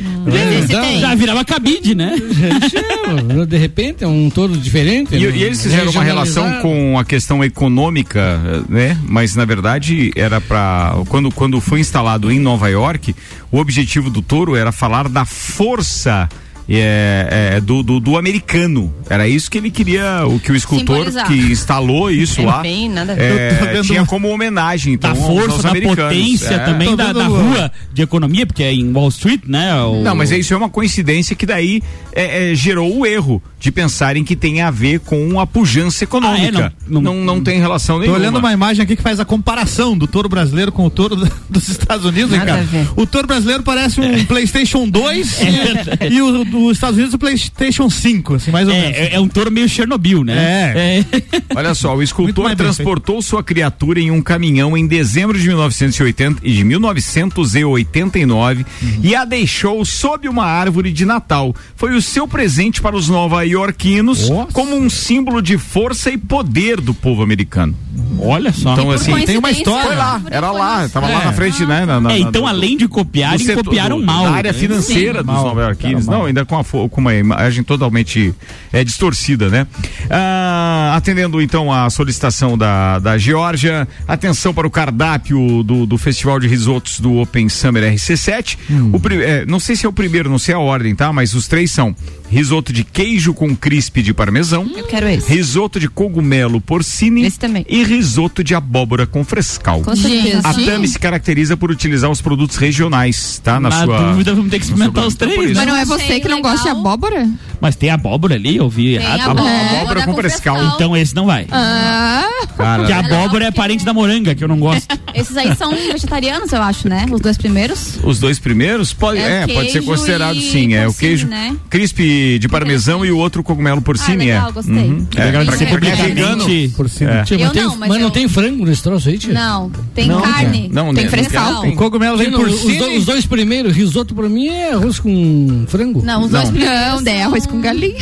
[0.64, 2.16] Então, Já virava cabide, né?
[2.18, 5.16] Che, de repente é um touro diferente.
[5.16, 5.38] E, né?
[5.38, 8.40] e eles fizeram uma relação com a questão econômica,
[8.70, 8.98] né?
[9.08, 13.16] Mas na verdade era para quando quando foi instalado em Nova York,
[13.52, 16.30] o objetivo do touro era falar da força
[16.78, 18.94] é, é, do, do, do americano.
[19.10, 21.28] Era isso que ele queria, o que o escultor Simbolizar.
[21.28, 22.62] que instalou isso É lá.
[22.62, 26.60] bem nada é, tô tinha como homenagem, então, da força, da potência É.
[26.60, 29.74] também Tô da, da o- rua de economia, porque é em Wall Street, né?
[29.84, 31.82] o- Não, mas isso é uma coincidência que daí
[32.14, 36.66] é, é, gerou o erro de pensarem que tem a ver com a pujança econômica.
[36.66, 36.72] Ah, é?
[36.88, 38.18] Não- não, não, tem relação Tô nenhuma.
[38.20, 41.16] olhando uma imagem aqui que faz a comparação do touro brasileiro com o touro
[41.50, 42.62] dos Estados Unidos, Nada Ricardo.
[42.62, 42.88] a ver.
[42.96, 45.40] O touro brasileiro parece um PlayStation 2
[46.02, 46.08] É.
[46.10, 48.98] e, e o dos Estados Unidos o PlayStation 5, assim, mais ou menos.
[48.98, 50.74] É, é, é um touro meio Chernobyl, né?
[50.76, 51.06] É.
[51.56, 55.48] Olha só, o escultor mais bem transportou sua criatura em um caminhão em dezembro de
[55.48, 58.66] 1980 e de 1989
[59.04, 61.56] e a deixou sob uma árvore de Natal.
[61.76, 66.94] Foi o seu presente para os nova-iorquinos como um símbolo de força e poder do
[66.94, 67.76] povo americano.
[68.20, 68.74] Olha só.
[68.74, 69.88] Então, assim, tem uma história.
[69.88, 71.26] Foi lá, era lá, tava lá É.
[71.26, 71.86] na frente, né?
[71.86, 74.24] na- na- É, então, na- além de setor- copiaram do- mal.
[74.26, 74.58] Da área né?
[74.58, 75.26] financeira Sim.
[75.26, 76.08] dos Mal, nova-iorquinos.
[76.08, 78.34] Não, ainda com, a com uma imagem totalmente
[78.74, 79.66] é, distorcida, né?
[80.10, 86.40] Ah, atendendo então a solicitação da, da Geórgia, atenção para o cardápio do, do Festival
[86.40, 88.58] de Risotos do Open Summer RC7.
[88.94, 91.14] O pri- é, não sei se é o primeiro, não sei a ordem, tá?
[91.14, 91.96] Mas os três são
[92.32, 94.70] risoto de queijo com crispe de parmesão.
[94.76, 95.30] Eu quero esse.
[95.30, 97.66] Risoto de cogumelo porcini Esse também.
[97.70, 99.82] e risoto de abóbora com frescal.
[99.82, 100.40] Com certeza.
[100.48, 103.60] A Tami se caracteriza por utilizar os produtos regionais, tá?
[103.60, 104.12] Na, Na sua.
[104.12, 105.52] dúvida, vamos ter que experimentar os Então, três.
[105.52, 105.56] isso.
[105.60, 106.52] Mas não é você que não legal.
[106.54, 107.30] gosta de abóbora?
[107.60, 109.20] Mas tem abóbora ali, eu vi Tem errado.
[109.20, 110.64] a abóbora, abóbora com frescal.
[110.76, 111.46] Então esse não vai.
[111.52, 112.26] Ah,
[112.58, 114.88] Cara, Porque a abóbora é parente da moranga, que eu não gosto.
[115.14, 117.06] Esses aí são vegetarianos, eu acho, né?
[117.12, 118.00] Os dois primeiros.
[118.04, 121.56] Os dois primeiros pode, É é, pode ser considerado sim, é o queijo né?
[121.70, 124.52] crispe de parmesão e o outro cogumelo porcini Ah, legal, é.
[124.52, 124.76] gostei.
[125.16, 127.12] É, Legal de ser quem é cima.
[127.12, 127.18] É.
[127.18, 129.34] Mas tem, não, mas mas não eu- tem frango nesse troço aí, tia?
[129.34, 130.70] Não, tem Não, carne.
[130.72, 131.66] não, tem né, frescal.
[131.68, 132.86] O cogumelo vem não, os, cima.
[132.86, 136.02] do- os dois primeiros, risoto pra mim é arroz com frango.
[136.04, 136.52] Não, os dois Não.
[136.54, 136.88] primeiros.
[136.88, 137.96] não, daí é arroz com galinha.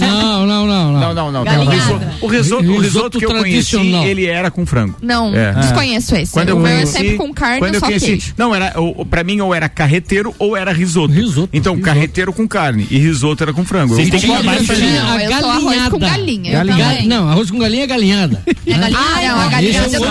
[0.00, 1.00] Não, não, não, não.
[1.00, 1.44] Não, não, não.
[1.44, 1.70] Galinhada.
[1.70, 4.06] O risoto, o risoto, o Risoto risoto que eu conheci, tradicional.
[4.06, 4.94] ele era com frango.
[5.02, 5.52] Não, É.
[5.54, 6.32] desconheço esse.
[6.32, 8.34] Quando eu o meu é conheci, sempre com carne quando eu só conheci, queijo.
[8.36, 8.74] não era,
[9.10, 11.12] pra mim ou era carreteiro ou era risoto.
[11.12, 11.84] Risoto, Então risoto.
[11.94, 13.94] carreteiro com carne e risoto era com frango.
[13.94, 15.02] Vocês Eu essa linha.
[15.04, 16.52] Não, eu sou arroz com galinha.
[16.52, 16.84] Galinhada.
[16.92, 17.06] também.
[17.08, 18.42] Não, arroz com galinha é galinhada.
[18.66, 19.04] É galinhada.
[19.06, 20.04] Ah, não, a galinhada é eu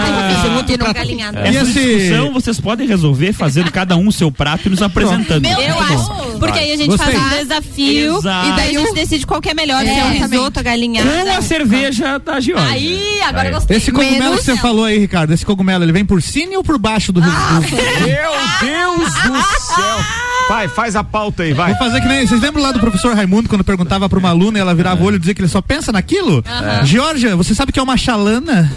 [0.88, 1.40] é galinhada.
[1.40, 5.42] Essa esse- discussão vocês podem resolver fazendo cada um o seu prato e nos apresentando.
[5.42, 5.92] Meu Eu Deus.
[5.92, 6.38] acho.
[6.40, 7.16] Porque aí a gente Gostei.
[7.16, 8.48] faz um desafio Exato.
[8.48, 9.82] e daí a gente decide qual que é melhor.
[9.84, 10.32] É, se é o exatamente.
[10.32, 11.10] risoto, a galinhada.
[11.10, 12.70] Com a cerveja da Georgia.
[12.70, 13.78] Aí, agora gostei.
[13.78, 16.64] Esse cogumelo Menos- que você falou aí, Ricardo, esse cogumelo, ele vem por cima ou
[16.64, 17.76] por baixo do risoto?
[18.06, 19.42] Meu Deus do
[19.76, 20.33] céu!
[20.54, 21.70] Vai, faz a pauta aí, vai.
[21.72, 22.28] Vou fazer que nem.
[22.28, 25.06] Vocês lembram lá do professor Raimundo quando perguntava pra uma aluna e ela virava o
[25.08, 26.46] olho e dizia que ele só pensa naquilo?
[26.48, 26.86] Aham.
[26.86, 28.72] Georgia, você sabe que é uma chalana?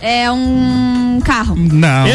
[0.00, 1.56] É um carro.
[1.56, 2.06] Não.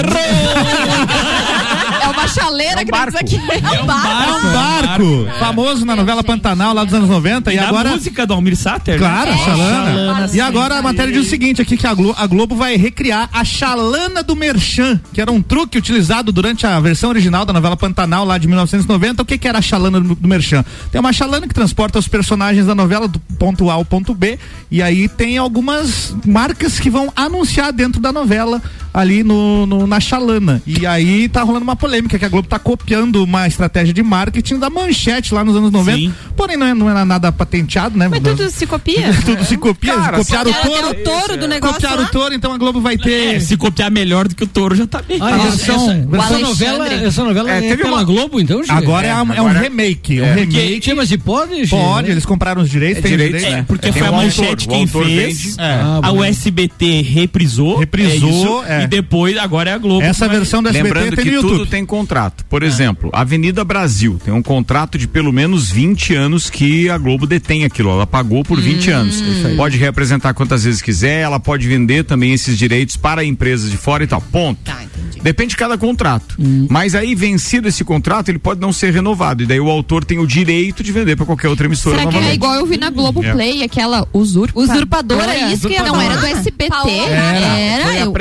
[2.07, 3.35] É uma chaleira que diz aqui.
[3.35, 4.07] É um barco.
[4.07, 7.93] É um barco, famoso na novela Pantanal lá dos anos 90 e, E, agora a
[7.93, 8.97] música do Almir Sater.
[8.97, 9.35] Claro, né?
[9.35, 9.85] a Chalana.
[9.85, 12.75] Chalana, E agora a matéria diz o seguinte aqui, que a Globo, a Globo vai
[12.77, 17.51] recriar a Chalana do Merchan, que era um truque utilizado durante a versão original da
[17.51, 19.21] novela Pantanal lá de 1990.
[19.21, 20.63] O que que era a Chalana do, do Merchan?
[20.91, 24.39] Tem uma Chalana que transporta os personagens da novela do ponto A ao ponto B
[24.71, 28.61] e aí tem algumas marcas que vão anunciar dentro da novela
[28.99, 30.61] ali no, no- na Chalana.
[30.65, 34.57] E aí tá rolando uma polêmica que a Globo tá copiando uma estratégia de marketing
[34.57, 36.13] da Manchete lá nos anos 90.
[36.35, 38.07] Porém não é, não era nada patenteado, né?
[38.07, 39.13] Mas tudo se copia.
[39.23, 40.89] tudo se copia, Cara, copiaram o touro.
[40.89, 42.07] o touro do negócio Copiaram lá.
[42.07, 43.35] o touro, então a Globo vai ter.
[43.35, 45.17] É, se copiar melhor do que o touro já tá bem.
[45.21, 48.03] Ah, A essa, versão- essa, versão essa novela, essa novela É, é, teve pela uma-
[48.03, 48.75] Globo, então, Chico?
[48.75, 50.19] Agora é, um- é um agora- remake.
[50.19, 50.23] é.
[50.23, 50.79] um Porque, remake.
[50.79, 52.13] tia, mas se pode, Pode, né?
[52.13, 53.65] eles compraram os direitos, É tem os direitos, né?
[53.67, 55.57] Porque Tem foi a um manchete quem fez.
[55.57, 55.63] É.
[55.63, 56.11] Ah, A.
[56.13, 57.77] USBT reprisou.
[57.79, 58.86] Reprisou, é é.
[58.87, 60.01] E depois, agora é a Globo.
[60.03, 61.51] Essa vai- versão do SBT Lembrando tem que no YouTube.
[61.59, 62.45] tudo tem contrato.
[62.49, 67.27] Por exemplo, Avenida Brasil tem um contrato de pelo menos 20 anos que a Globo
[67.27, 67.89] detém aquilo.
[67.89, 69.21] Ela pagou por 20 anos.
[69.55, 74.03] Pode reapresentar quantas vezes quiser, ela pode vender também esses direitos para empresas de fora
[74.03, 74.21] e tal.
[74.21, 74.59] Ponto.
[75.21, 76.35] Depende de cada contrato.
[76.69, 79.43] Mas aí, vencido esse contrato, ele pode não ser renovado.
[79.43, 82.17] E daí o autor tem o direito de vender para qualquer outra emissora Será que
[82.17, 84.71] é igual eu vi na Globoplay, aquela usurpadora?
[84.73, 86.25] Usurpadora, é isso que Não era do.
[86.25, 86.67] SBT.
[86.69, 86.91] Paola.
[86.91, 88.11] Era, Foi eu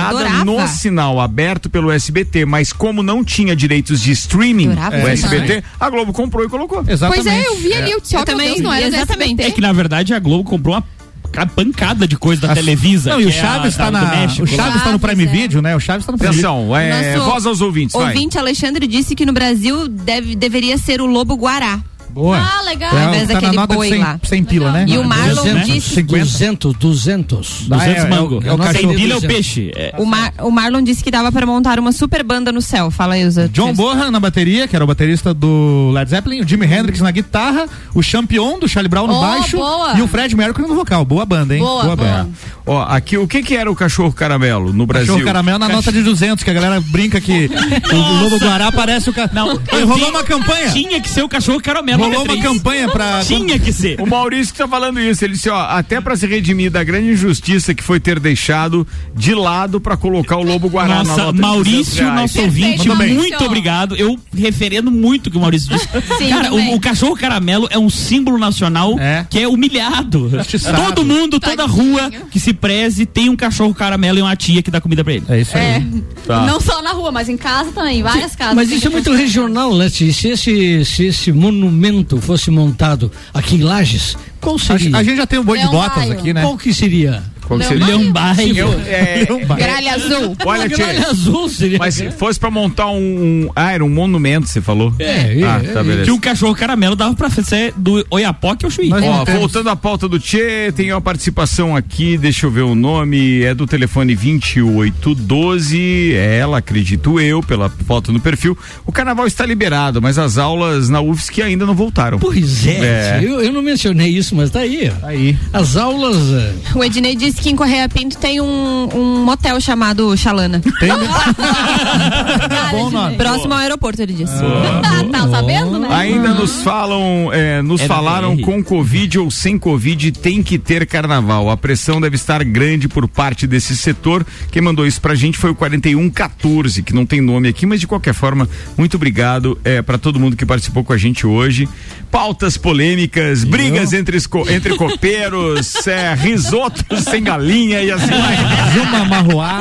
[0.00, 0.44] adorava.
[0.44, 5.24] no sinal aberto pelo SBT, mas como não tinha direitos de streaming Adorava o esse
[5.26, 6.84] SBT, a Globo comprou e colocou.
[6.86, 7.24] Exatamente.
[7.24, 9.30] Pois é, eu vi ali, ó, meu também Deus, não era exatamente.
[9.32, 9.42] SBT.
[9.42, 10.84] É que na verdade a Globo comprou uma
[11.32, 13.10] ca- pancada de coisa da Televisa.
[13.10, 14.24] Não, e o é Chaves a- tá da- na.
[14.42, 15.26] o Chaves tá no Prime é.
[15.26, 15.74] Video, né?
[15.76, 16.48] O Chaves tá no Prime Video.
[16.50, 18.14] Atenção, é, Nosso voz aos ouvintes, vai.
[18.14, 21.80] ouvinte Alexandre disse que no Brasil deve, deveria ser o lobo guará.
[22.16, 22.38] Boa.
[22.38, 22.96] Ah, legal.
[22.96, 24.20] É, Ao invés tá na daquele nota de boi 100, lá.
[24.22, 24.86] 100 pila, né?
[24.88, 27.66] E o Marlon 200, disse 200, 200.
[27.70, 28.34] Ah, 200 é, mango.
[28.42, 28.94] é o- é o Sem cachorro.
[28.94, 29.70] pila é o peixe.
[29.76, 29.94] É.
[29.98, 32.90] O, Mar- o Marlon disse que dava pra montar uma super banda no céu.
[32.90, 33.48] Fala aí, Usa.
[33.52, 37.10] John Bonham na bateria, que era o baterista do Led Zeppelin, o Jimi Hendrix na
[37.10, 39.92] guitarra, o Champion do Charlie Brown no Oh, baixo boa.
[39.98, 41.04] e o Fred Mercury no vocal.
[41.04, 41.60] Boa banda, hein?
[41.60, 41.96] Boa, boa.
[41.96, 42.28] banda.
[42.64, 45.08] Ó, aqui, o que que era o cachorro caramelo no Brasil?
[45.08, 47.48] Cachorro caramelo na nota de 200, que a galera brinca que
[47.92, 49.28] o Lobo Guará parece o ca...
[49.32, 50.70] Não, Ele rolou uma campanha.
[50.70, 52.05] Tinha que ser o cachorro caramelo.
[52.08, 53.20] Rolou uma campanha pra.
[53.24, 54.00] Tinha que ser.
[54.00, 57.10] O Maurício que tá falando isso, ele disse, ó, até pra se redimir da grande
[57.12, 61.32] injustiça que foi ter deixado de lado pra colocar o Lobo Guará na Nossa, nota
[61.32, 62.20] de 200 Maurício, reais.
[62.20, 63.96] nosso ouvinte, Perfeito, muito obrigado.
[63.96, 65.88] Eu referendo muito o que o Maurício disse.
[66.18, 69.26] Sim, Cara, o, o cachorro caramelo é um símbolo nacional É.
[69.28, 70.28] que é humilhado.
[70.30, 70.76] Justiçado.
[70.82, 71.92] Todo mundo, toda Tadinho.
[71.92, 75.14] rua que se preze tem um cachorro caramelo e uma tia que dá comida pra
[75.14, 75.24] ele.
[75.28, 75.64] É isso aí.
[75.64, 75.82] É.
[76.26, 76.44] Tá.
[76.46, 78.02] Não só na rua, mas em casa também.
[78.02, 78.54] Várias casas.
[78.54, 79.88] Mas isso é muito regional, né?
[79.88, 84.96] Se, se esse, se esse monumento fosse montado aqui em Lages, qual A, seria?
[84.96, 86.42] a gente já tem um boi de Leão botas aqui, né?
[86.42, 87.22] Qual que seria?
[87.46, 87.86] Como Leão seria?
[87.86, 88.56] Leão Baio.
[88.56, 89.26] Eu- é,
[89.56, 90.36] Gralha azul.
[90.44, 91.78] olha, tia, Gralha azul seria.
[91.78, 94.92] mas se fosse pra montar um, um- Ah, era um monumento, você falou?
[94.98, 95.82] É, Ah, é, tá é.
[95.84, 96.04] beleza.
[96.04, 98.90] Que um cachorro caramelo dava pra ser do Oiapoque ao Chuí.
[98.92, 103.42] Ó, voltando à pauta do Tchê, tem uma participação aqui, deixa eu ver o nome,
[103.42, 108.56] é do telefone 2812, é ela, acredito eu, pela foto no perfil.
[108.84, 112.18] O carnaval está liberado, mas as aulas na UFSC ainda não voltaram.
[112.18, 113.20] Pois é, É.
[113.22, 114.90] Eu, eu não mencionei isso, mas tá aí.
[115.02, 115.06] ó.
[115.06, 115.36] Aí.
[115.52, 116.16] As aulas.
[116.32, 120.60] eh, O Ednei disse que em Correia Pinto tem um, um motel chamado Xalana.
[120.78, 121.08] Tem, né?
[122.48, 123.16] Cara, de.
[123.16, 124.34] Próximo ao aeroporto, ele disse.
[124.34, 125.88] Ah, tá sabendo, né?
[125.90, 130.86] Ainda nos falam, é, nos É falaram com Covid ou sem Covid, tem que ter
[130.86, 131.50] carnaval.
[131.50, 134.26] A pressão deve estar grande por parte desse setor.
[134.50, 137.86] Quem mandou isso pra gente foi o 4114, que não tem nome aqui, mas de
[137.86, 141.68] qualquer forma, muito obrigado é, para todo mundo que participou com a gente hoje.
[142.10, 144.18] Pautas polêmicas, brigas entre,
[144.48, 148.36] entre copeiros, é, risotos sem galinha e assim vai.
[148.74, 149.60] Juma Marroá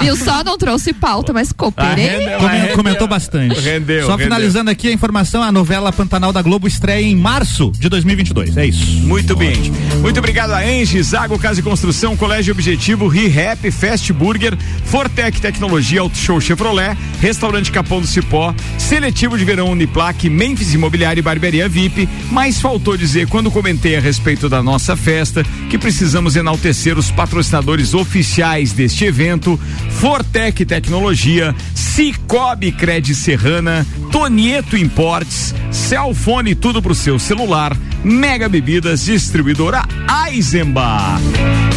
[0.00, 0.16] Viu?
[0.16, 2.26] Só não trouxe pauta, mas Ah, cooperei.
[2.38, 3.60] come- comentou bastante.
[3.60, 4.24] Rendeu, Só rendeu.
[4.24, 8.56] finalizando aqui a informação, a novela Pantanal da Globo estreia em março de 2022.
[8.56, 8.86] É isso.
[9.02, 9.70] Muito bem.
[10.00, 16.00] Muito obrigado a Engie, Zago Casa e Construção, Colégio Objetivo, ReHap, Fast Burger, Fortec Tecnologia,
[16.00, 21.68] Auto Show Chevrolet, Restaurante Capão do Cipó, Seletivo de Verão Uniplaque, Memphis Imobiliária e Barbearia
[21.68, 22.08] VIP.
[22.30, 27.94] Mas faltou dizer, quando comentei a respeito da nossa festa, que precisamos enaltecer os patrocinadores
[27.94, 29.58] oficiais deste evento,
[29.90, 39.82] Fortec Tecnologia, Cicobi Cred Serrana, Tonieto Importes, Celfone tudo pro seu celular, Mega Bebidas, distribuidora
[40.26, 41.22] Eisenbach.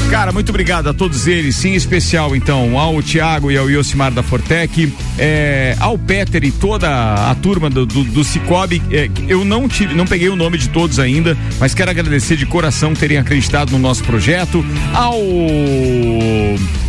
[0.09, 4.11] Cara, muito obrigado a todos eles, sim, em especial então ao Tiago e ao Yosimar
[4.11, 8.81] da Fortec, é, ao Peter e toda a turma do, do, do Cicobi.
[8.91, 12.45] é, eu não tive, não peguei o nome de todos ainda, mas quero agradecer de
[12.45, 14.63] coração terem acreditado no nosso projeto.
[15.05, 15.21] Ao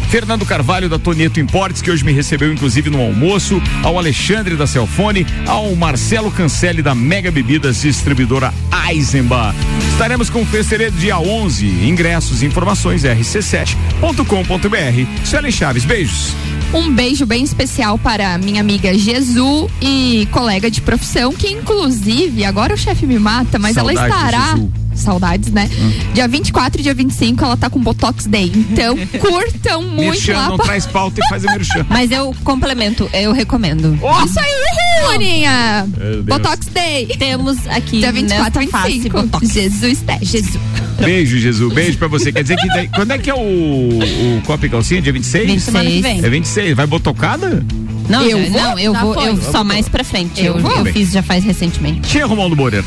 [0.08, 4.66] Fernando Carvalho da Tonieto Importes, que hoje me recebeu inclusive no almoço, ao Alexandre da
[4.66, 8.52] Celfone, ao Marcelo Cancelli da Mega Bebidas, distribuidora
[8.88, 9.56] Eisenbach.
[9.92, 11.66] Estaremos com o Festeredo dia 11.
[11.66, 15.24] Ingressos e informações rc7.com.br.
[15.24, 16.32] Suelen Chaves, beijos.
[16.72, 22.74] Um beijo bem especial para minha amiga Jesu e colega de profissão, que inclusive, agora
[22.74, 24.58] o chefe me mata, mas ela Saudades, estará.
[24.94, 25.70] Saudades, né?
[26.14, 28.50] Dia 24 e dia 25 ela tá com Botox Day.
[28.54, 30.48] Então, curtam muito Merchan, lá.
[30.50, 31.86] não traz pauta e faz a merchan.
[31.90, 33.98] Mas eu complemento, eu recomendo.
[34.24, 35.86] Isso aí, uhul, Aninha!
[36.24, 37.06] Botox Day.
[37.18, 39.22] Temos aqui Dia 24 e nesta face 25.
[39.22, 39.48] Botox.
[39.52, 40.26] Jesus Teste.
[40.26, 40.60] Jesus.
[40.98, 41.72] Beijo, Jesus.
[41.74, 42.32] Beijo pra você.
[42.32, 45.02] Quer dizer que daí- quando é que é o, o Copa e Calcinha?
[45.02, 45.46] Dia 26?
[45.46, 45.62] 26.
[45.64, 46.24] Semana que vem.
[46.24, 46.74] É 26.
[46.76, 47.64] Vai botocada?
[48.08, 48.60] Não, Eu já- vou?
[48.62, 49.28] não, eu vou, foi.
[49.28, 50.42] eu só mais pra frente.
[50.44, 52.00] Eu Eu, eu fiz já faz recentemente.
[52.08, 52.84] Tia Romualdo Borer.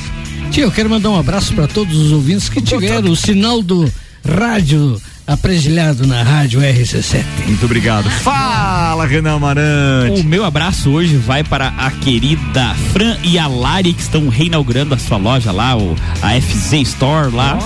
[0.49, 3.91] Tia, eu quero mandar um abraço para todos os ouvintes que tiveram o sinal do
[4.28, 4.99] rádio
[5.34, 7.24] apresilhado na rádio RC7.
[7.46, 8.10] Muito obrigado.
[8.10, 10.22] Fala, Renan Amarante.
[10.22, 14.96] O meu abraço hoje vai para a querida Fran e a Lari que estão reinaugurando
[14.96, 17.60] a sua loja lá, o, a FZ Store lá.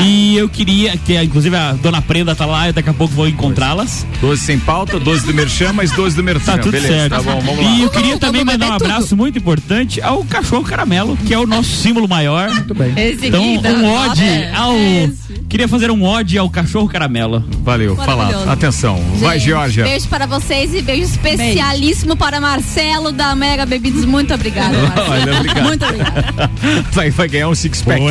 [0.00, 3.28] E eu queria que, inclusive, a dona Prenda tá lá e daqui a pouco vou
[3.28, 4.04] encontrá-las.
[4.20, 6.44] 12 sem pauta, 12 do Merchan, mais 12 do Merchan.
[6.44, 7.10] Tá tudo Beleza, certo.
[7.12, 7.78] tá bom, vamos E lá.
[7.78, 11.70] eu queria também mandar um abraço muito importante ao cachorro caramelo, que é o nosso
[11.70, 12.50] símbolo maior.
[12.50, 12.92] Muito bem.
[12.96, 15.23] Esse Então, um ode ao esse.
[15.48, 17.44] Queria fazer um ode ao cachorro caramelo.
[17.62, 18.50] Valeu, falado.
[18.50, 19.00] Atenção.
[19.20, 19.84] Vai, Gente, Georgia.
[19.84, 24.04] Beijo para vocês e beijo especialíssimo para Marcelo da Mega Bebidas.
[24.04, 25.10] Muito obrigada, Marcelo.
[25.10, 25.64] Olha, obrigado.
[25.64, 26.50] Muito obrigada.
[26.92, 28.02] Vai, vai ganhar um six-pack.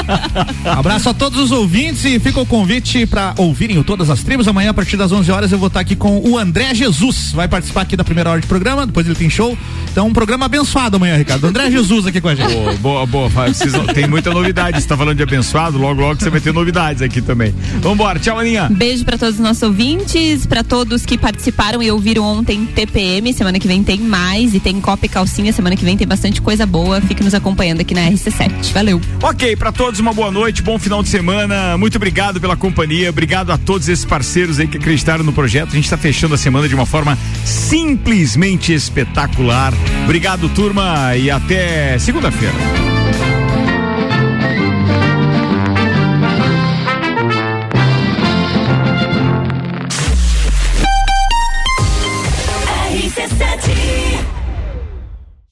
[0.64, 4.48] Abraço a todos os ouvintes e fica o convite para ouvirem o Todas as Tribos.
[4.48, 7.32] Amanhã, a partir das 11 horas, eu vou estar aqui com o André Jesus.
[7.32, 9.56] Vai participar aqui da primeira hora de programa, depois ele tem show.
[9.90, 11.46] Então, um programa abençoado amanhã, Ricardo.
[11.46, 12.52] André Jesus aqui com a gente.
[12.52, 13.28] Boa, boa, boa.
[13.28, 13.52] Vai,
[13.94, 14.80] tem muita novidade.
[14.80, 17.54] Você tá falando de abençoado, logo, logo você vai ter novidades aqui também.
[17.80, 18.68] Vambora, tchau, Aninha.
[18.68, 23.32] Beijo pra todos os nossos ouvintes, pra todos que participaram e ouviram ontem TPM.
[23.32, 25.52] Semana que vem tem mais e tem Copa e Calcinha.
[25.52, 27.00] Semana que vem tem bastante coisa boa.
[27.00, 28.72] Fique nos acompanhando aqui na RC7.
[28.72, 29.00] Valeu.
[29.22, 31.78] Ok, pra todos uma boa noite, bom final de semana.
[31.78, 35.70] Muito obrigado pela companhia, obrigado a todos esses parceiros aí que acreditaram no projeto.
[35.70, 39.72] A gente tá fechando a semana de uma forma simplesmente espetacular.
[40.04, 43.05] Obrigado, turma, e até segunda-feira.